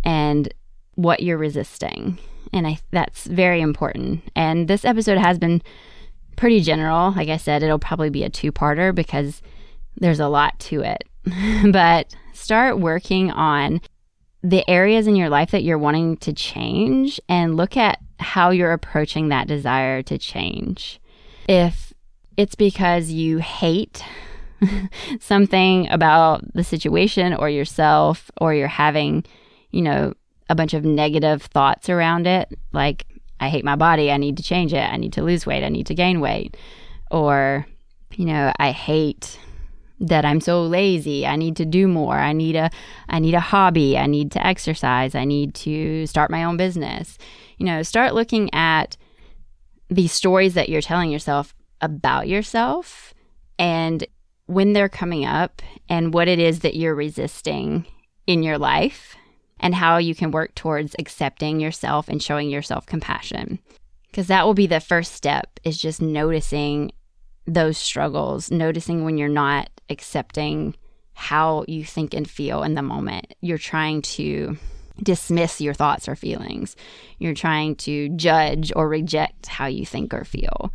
and 0.05 0.53
what 0.95 1.23
you're 1.23 1.39
resisting. 1.39 2.19
And 2.53 2.67
I, 2.67 2.79
that's 2.91 3.27
very 3.27 3.61
important. 3.61 4.23
And 4.37 4.69
this 4.69 4.85
episode 4.85 5.19
has 5.19 5.39
been 5.39 5.63
pretty 6.37 6.61
general. 6.61 7.13
Like 7.13 7.29
I 7.29 7.37
said, 7.37 7.63
it'll 7.63 7.79
probably 7.79 8.11
be 8.11 8.25
a 8.25 8.31
two 8.31 8.53
parter 8.53 8.95
because 8.95 9.43
there's 9.97 10.21
a 10.21 10.29
lot 10.29 10.59
to 10.61 10.81
it. 10.83 11.05
but 11.73 12.15
start 12.33 12.79
working 12.79 13.31
on 13.31 13.81
the 14.43 14.69
areas 14.69 15.07
in 15.07 15.17
your 15.17 15.31
life 15.31 15.51
that 15.53 15.63
you're 15.63 15.79
wanting 15.79 16.19
to 16.19 16.33
change 16.33 17.19
and 17.29 17.57
look 17.57 17.77
at 17.77 17.99
how 18.18 18.50
you're 18.50 18.72
approaching 18.72 19.29
that 19.29 19.48
desire 19.48 20.03
to 20.03 20.18
change. 20.18 21.00
If 21.48 21.92
it's 22.37 22.55
because 22.55 23.11
you 23.11 23.38
hate 23.38 24.03
something 25.20 25.88
about 25.90 26.42
the 26.55 26.64
situation 26.64 27.35
or 27.35 27.48
yourself, 27.48 28.31
or 28.40 28.55
you're 28.55 28.68
having, 28.68 29.24
you 29.70 29.83
know, 29.83 30.14
a 30.48 30.55
bunch 30.55 30.74
of 30.74 30.85
negative 30.85 31.42
thoughts 31.42 31.88
around 31.88 32.27
it, 32.27 32.48
like, 32.72 33.07
I 33.40 33.48
hate 33.48 33.64
my 33.64 33.77
body, 33.77 34.11
I 34.11 34.16
need 34.16 34.37
to 34.37 34.42
change 34.42 34.72
it, 34.72 34.83
I 34.83 34.96
need 34.96 35.12
to 35.14 35.22
lose 35.22 35.46
weight, 35.46 35.64
I 35.64 35.68
need 35.68 35.87
to 35.88 35.94
gain 35.94 36.20
weight, 36.20 36.57
or, 37.11 37.66
you 38.14 38.24
know, 38.27 38.53
I 38.59 38.70
hate 38.70 39.38
that 40.00 40.24
I'm 40.24 40.40
so 40.40 40.62
lazy. 40.64 41.26
I 41.26 41.37
need 41.37 41.57
to 41.57 41.64
do 41.64 41.87
more. 41.87 42.18
I 42.18 42.33
need 42.33 42.57
a 42.57 42.70
I 43.09 43.18
need 43.18 43.35
a 43.35 43.40
hobby. 43.40 43.96
I 43.96 44.07
need 44.07 44.33
to 44.33 44.46
exercise. 44.46 45.14
I 45.14 45.24
need 45.24 45.54
to 45.57 46.07
start 46.07 46.30
my 46.30 46.44
own 46.44 46.57
business. 46.57 47.16
You 47.59 47.66
know, 47.66 47.83
start 47.83 48.14
looking 48.14 48.52
at 48.52 48.96
the 49.88 50.09
stories 50.09 50.54
that 50.54 50.68
you're 50.68 50.80
telling 50.80 51.11
yourself 51.11 51.54
about 51.80 52.28
yourself 52.28 53.14
and 53.59 54.07
when 54.46 54.72
they're 54.72 54.88
coming 54.88 55.24
up 55.24 55.62
and 55.88 56.12
what 56.12 56.28
it 56.28 56.38
is 56.38 56.61
that 56.61 56.76
you're 56.76 56.94
resisting 56.94 57.87
in 58.26 58.42
your 58.42 58.59
life 58.59 59.16
and 59.61 59.74
how 59.74 59.98
you 59.98 60.14
can 60.14 60.30
work 60.30 60.54
towards 60.54 60.96
accepting 60.98 61.61
yourself 61.61 62.09
and 62.09 62.22
showing 62.22 62.50
yourself 62.50 62.87
compassion. 62.87 63.59
Because 64.11 64.26
that 64.26 64.44
will 64.44 64.54
be 64.54 64.66
the 64.66 64.80
first 64.80 65.12
step 65.12 65.59
is 65.64 65.78
just 65.78 66.02
noticing 66.02 66.92
those 67.46 67.78
struggles, 67.78 68.50
noticing 68.50 69.04
when 69.04 69.18
you're 69.18 69.28
not 69.28 69.70
accepting 69.90 70.76
how 71.14 71.64
you 71.68 71.85
think 71.85 72.14
and 72.14 72.28
feel 72.28 72.62
in 72.62 72.74
the 72.74 72.83
moment. 72.83 73.35
You're 73.40 73.59
trying 73.59 74.02
to 74.02 74.57
dismiss 75.02 75.61
your 75.61 75.74
thoughts 75.74 76.09
or 76.09 76.16
feelings. 76.16 76.76
You're 77.18 77.35
trying 77.35 77.76
to 77.76 78.09
judge 78.11 78.72
or 78.74 78.88
reject 78.88 79.46
how 79.46 79.66
you 79.66 79.85
think 79.85 80.14
or 80.14 80.24
feel. 80.24 80.72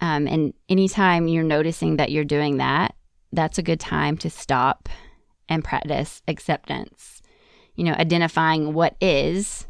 Um, 0.00 0.26
and 0.26 0.52
anytime 0.68 1.26
you're 1.26 1.42
noticing 1.42 1.96
that 1.96 2.10
you're 2.10 2.24
doing 2.24 2.58
that, 2.58 2.94
that's 3.32 3.58
a 3.58 3.62
good 3.62 3.80
time 3.80 4.16
to 4.18 4.30
stop 4.30 4.88
and 5.48 5.64
practice 5.64 6.22
acceptance 6.28 7.16
you 7.76 7.84
know, 7.84 7.92
identifying 7.92 8.72
what 8.74 8.96
is 9.00 9.66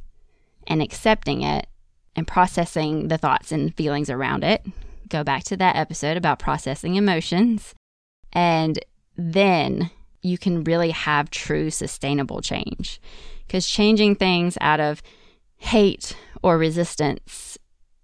and 0.66 0.80
accepting 0.80 1.42
it 1.42 1.66
and 2.14 2.26
processing 2.26 3.08
the 3.08 3.18
thoughts 3.18 3.52
and 3.52 3.74
feelings 3.76 4.08
around 4.08 4.44
it. 4.44 4.64
Go 5.08 5.24
back 5.24 5.44
to 5.44 5.56
that 5.56 5.76
episode 5.76 6.16
about 6.16 6.38
processing 6.38 6.96
emotions. 6.96 7.74
And 8.32 8.78
then 9.16 9.90
you 10.22 10.38
can 10.38 10.64
really 10.64 10.90
have 10.90 11.30
true 11.30 11.70
sustainable 11.70 12.40
change. 12.40 13.00
Because 13.46 13.68
changing 13.68 14.16
things 14.16 14.58
out 14.60 14.80
of 14.80 15.02
hate 15.56 16.16
or 16.42 16.58
resistance 16.58 17.56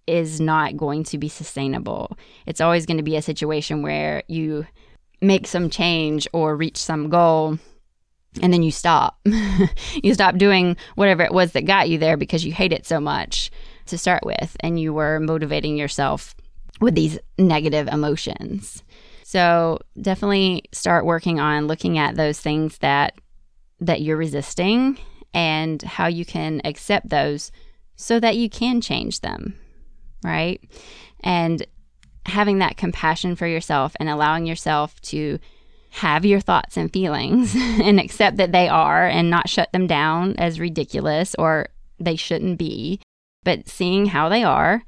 is 0.07 0.41
not 0.41 0.77
going 0.77 1.05
to 1.05 1.19
be 1.19 1.29
sustainable. 1.29 2.17
It's 2.47 2.61
always 2.61 2.87
going 2.87 2.97
to 2.97 3.03
be 3.03 3.17
a 3.17 3.23
situation 3.23 3.83
where 3.83 4.23
you 4.29 4.67
make 5.21 5.47
some 5.47 5.71
change 5.71 6.27
or 6.33 6.57
reach 6.57 6.77
some 6.77 7.09
goal 7.09 7.59
and 8.41 8.53
then 8.53 8.63
you 8.63 8.71
stop. 8.71 9.21
you 10.03 10.15
stop 10.15 10.37
doing 10.37 10.77
whatever 10.95 11.23
it 11.23 11.33
was 11.33 11.53
that 11.53 11.67
got 11.67 11.89
you 11.89 11.99
there 11.99 12.17
because 12.17 12.45
you 12.45 12.53
hate 12.53 12.73
it 12.73 12.87
so 12.87 12.99
much 13.01 13.51
to 13.87 13.99
start 13.99 14.25
with, 14.25 14.57
and 14.61 14.81
you 14.81 14.95
were 14.95 15.21
motivating 15.21 15.77
yourself 15.77 16.35
with 16.83 16.95
these 16.95 17.19
negative 17.39 17.89
emotions. 17.89 18.83
So 19.23 19.79
definitely 20.01 20.65
start 20.73 21.07
working 21.07 21.41
on 21.41 21.67
looking 21.67 21.97
at 21.97 22.17
those 22.17 22.39
things 22.39 22.77
that 22.79 23.15
that 23.81 24.03
you're 24.03 24.17
resisting 24.17 24.99
and 25.33 25.81
how 25.83 26.07
you 26.07 26.25
can 26.25 26.61
accept 26.65 27.09
those 27.09 27.51
so 27.97 28.21
that 28.21 28.37
you 28.37 28.51
can 28.51 28.81
change 28.81 29.21
them, 29.21 29.59
right? 30.23 30.61
And 31.21 31.67
having 32.27 32.59
that 32.59 32.77
compassion 32.77 33.35
for 33.35 33.47
yourself 33.47 33.95
and 33.99 34.09
allowing 34.09 34.47
yourself 34.47 35.01
to 35.03 35.39
have 35.91 36.25
your 36.25 36.41
thoughts 36.41 36.77
and 36.77 36.93
feelings 36.93 37.55
and 37.57 37.99
accept 37.99 38.37
that 38.37 38.53
they 38.53 38.69
are 38.69 39.07
and 39.07 39.31
not 39.31 39.49
shut 39.49 39.73
them 39.73 39.87
down 39.87 40.35
as 40.37 40.61
ridiculous 40.61 41.35
or 41.39 41.69
they 41.99 42.17
shouldn't 42.17 42.59
be, 42.59 43.01
but 43.45 43.69
seeing 43.69 44.07
how 44.07 44.29
they 44.29 44.45
are 44.45 44.83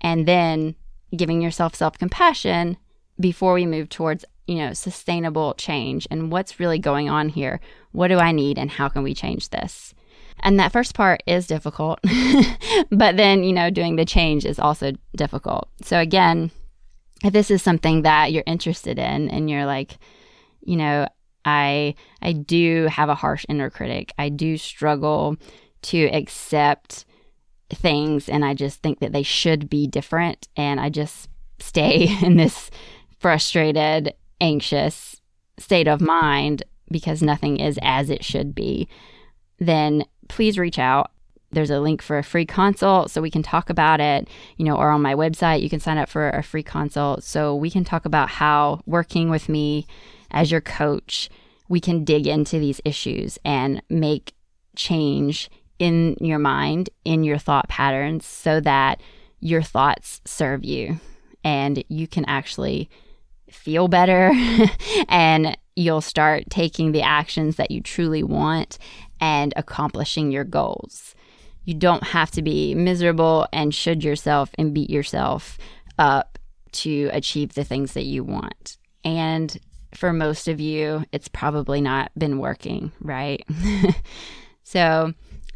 and 0.00 0.26
then 0.28 0.74
giving 1.14 1.40
yourself 1.40 1.74
self 1.74 1.98
compassion 1.98 2.76
before 3.18 3.54
we 3.54 3.66
move 3.66 3.88
towards, 3.88 4.24
you 4.46 4.56
know, 4.56 4.72
sustainable 4.72 5.54
change 5.54 6.06
and 6.10 6.30
what's 6.30 6.60
really 6.60 6.78
going 6.78 7.08
on 7.08 7.28
here. 7.28 7.60
What 7.92 8.08
do 8.08 8.18
I 8.18 8.32
need 8.32 8.58
and 8.58 8.70
how 8.70 8.88
can 8.88 9.02
we 9.02 9.14
change 9.14 9.50
this? 9.50 9.94
And 10.40 10.58
that 10.58 10.72
first 10.72 10.94
part 10.94 11.22
is 11.26 11.46
difficult, 11.46 12.00
but 12.90 13.16
then, 13.16 13.44
you 13.44 13.52
know, 13.52 13.70
doing 13.70 13.96
the 13.96 14.04
change 14.04 14.44
is 14.44 14.58
also 14.58 14.92
difficult. 15.16 15.68
So, 15.82 15.98
again, 15.98 16.50
if 17.24 17.32
this 17.32 17.50
is 17.50 17.62
something 17.62 18.02
that 18.02 18.32
you're 18.32 18.44
interested 18.46 18.98
in 18.98 19.30
and 19.30 19.48
you're 19.48 19.64
like, 19.64 19.98
you 20.60 20.76
know, 20.76 21.06
I 21.44 21.94
I 22.20 22.32
do 22.32 22.88
have 22.90 23.08
a 23.08 23.14
harsh 23.14 23.46
inner 23.48 23.70
critic. 23.70 24.12
I 24.18 24.28
do 24.28 24.56
struggle 24.56 25.36
to 25.82 26.04
accept 26.06 27.04
things 27.70 28.28
and 28.28 28.44
I 28.44 28.54
just 28.54 28.82
think 28.82 29.00
that 29.00 29.12
they 29.12 29.22
should 29.22 29.68
be 29.68 29.86
different 29.86 30.48
and 30.56 30.80
I 30.80 30.88
just 30.88 31.28
stay 31.58 32.08
in 32.22 32.36
this 32.36 32.70
frustrated, 33.18 34.14
anxious 34.40 35.20
state 35.58 35.88
of 35.88 36.00
mind 36.00 36.62
because 36.90 37.22
nothing 37.22 37.58
is 37.58 37.78
as 37.82 38.10
it 38.10 38.24
should 38.24 38.54
be. 38.54 38.88
Then 39.58 40.04
please 40.28 40.58
reach 40.58 40.78
out. 40.78 41.10
There's 41.50 41.70
a 41.70 41.80
link 41.80 42.02
for 42.02 42.18
a 42.18 42.24
free 42.24 42.46
consult 42.46 43.10
so 43.10 43.22
we 43.22 43.30
can 43.30 43.42
talk 43.42 43.70
about 43.70 44.00
it, 44.00 44.28
you 44.56 44.64
know, 44.64 44.76
or 44.76 44.90
on 44.90 45.02
my 45.02 45.14
website 45.14 45.62
you 45.62 45.70
can 45.70 45.80
sign 45.80 45.98
up 45.98 46.08
for 46.08 46.28
a 46.30 46.42
free 46.42 46.64
consult 46.64 47.22
so 47.22 47.54
we 47.54 47.70
can 47.70 47.84
talk 47.84 48.04
about 48.04 48.28
how 48.28 48.80
working 48.86 49.30
with 49.30 49.48
me 49.48 49.86
as 50.30 50.50
your 50.50 50.60
coach, 50.60 51.30
we 51.68 51.80
can 51.80 52.04
dig 52.04 52.26
into 52.26 52.58
these 52.58 52.80
issues 52.84 53.38
and 53.44 53.80
make 53.88 54.34
change 54.76 55.48
in 55.78 56.16
your 56.20 56.38
mind, 56.38 56.90
in 57.04 57.24
your 57.24 57.38
thought 57.38 57.68
patterns, 57.68 58.26
so 58.26 58.60
that 58.60 59.00
your 59.40 59.62
thoughts 59.62 60.20
serve 60.24 60.64
you 60.64 60.98
and 61.44 61.84
you 61.88 62.06
can 62.06 62.24
actually 62.24 62.88
feel 63.50 63.88
better 63.88 64.32
and 65.08 65.56
you'll 65.76 66.00
start 66.00 66.44
taking 66.50 66.92
the 66.92 67.02
actions 67.02 67.56
that 67.56 67.70
you 67.70 67.80
truly 67.80 68.22
want 68.22 68.78
and 69.20 69.52
accomplishing 69.56 70.30
your 70.30 70.44
goals. 70.44 71.14
You 71.64 71.74
don't 71.74 72.04
have 72.04 72.30
to 72.32 72.42
be 72.42 72.74
miserable 72.74 73.46
and 73.52 73.74
should 73.74 74.04
yourself 74.04 74.50
and 74.58 74.74
beat 74.74 74.90
yourself 74.90 75.58
up 75.98 76.38
to 76.72 77.08
achieve 77.12 77.54
the 77.54 77.64
things 77.64 77.92
that 77.94 78.04
you 78.04 78.24
want. 78.24 78.76
And 79.04 79.56
for 79.94 80.12
most 80.12 80.48
of 80.48 80.60
you, 80.60 81.04
it's 81.12 81.28
probably 81.28 81.80
not 81.80 82.10
been 82.18 82.38
working, 82.38 82.92
right? 83.00 83.42
so 84.64 85.14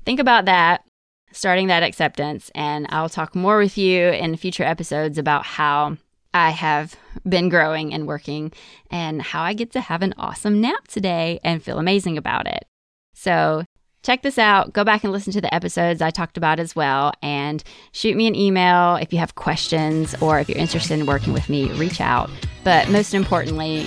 think 0.08 0.20
about 0.20 0.46
that, 0.46 0.86
starting 1.32 1.66
that 1.66 1.82
acceptance, 1.82 2.50
and 2.54 2.86
I'll 2.88 3.10
talk 3.10 3.34
more 3.34 3.58
with 3.58 3.76
you 3.76 4.08
in 4.08 4.38
future 4.38 4.62
episodes 4.62 5.18
about 5.18 5.44
how 5.44 5.98
I 6.32 6.48
have 6.48 6.96
been 7.28 7.50
growing 7.50 7.92
and 7.92 8.06
working 8.06 8.50
and 8.90 9.20
how 9.20 9.42
I 9.42 9.52
get 9.52 9.70
to 9.72 9.82
have 9.82 10.00
an 10.00 10.14
awesome 10.16 10.62
nap 10.62 10.88
today 10.88 11.40
and 11.44 11.62
feel 11.62 11.78
amazing 11.78 12.16
about 12.16 12.46
it. 12.46 12.64
So, 13.12 13.64
check 14.02 14.22
this 14.22 14.38
out. 14.38 14.72
Go 14.72 14.82
back 14.82 15.04
and 15.04 15.12
listen 15.12 15.34
to 15.34 15.42
the 15.42 15.54
episodes 15.54 16.00
I 16.00 16.08
talked 16.08 16.38
about 16.38 16.58
as 16.58 16.74
well. 16.74 17.12
And 17.22 17.62
shoot 17.92 18.16
me 18.16 18.26
an 18.26 18.34
email 18.34 18.96
if 18.96 19.12
you 19.12 19.18
have 19.18 19.34
questions 19.34 20.14
or 20.22 20.40
if 20.40 20.48
you're 20.48 20.56
interested 20.56 20.98
in 20.98 21.04
working 21.04 21.34
with 21.34 21.50
me, 21.50 21.70
reach 21.72 22.00
out. 22.00 22.30
But 22.64 22.88
most 22.88 23.12
importantly, 23.12 23.84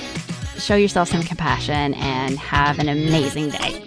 show 0.59 0.75
yourself 0.75 1.09
some 1.09 1.23
compassion 1.23 1.95
and 1.95 2.37
have 2.37 2.77
an 2.77 2.89
amazing 2.89 3.49
day. 3.49 3.83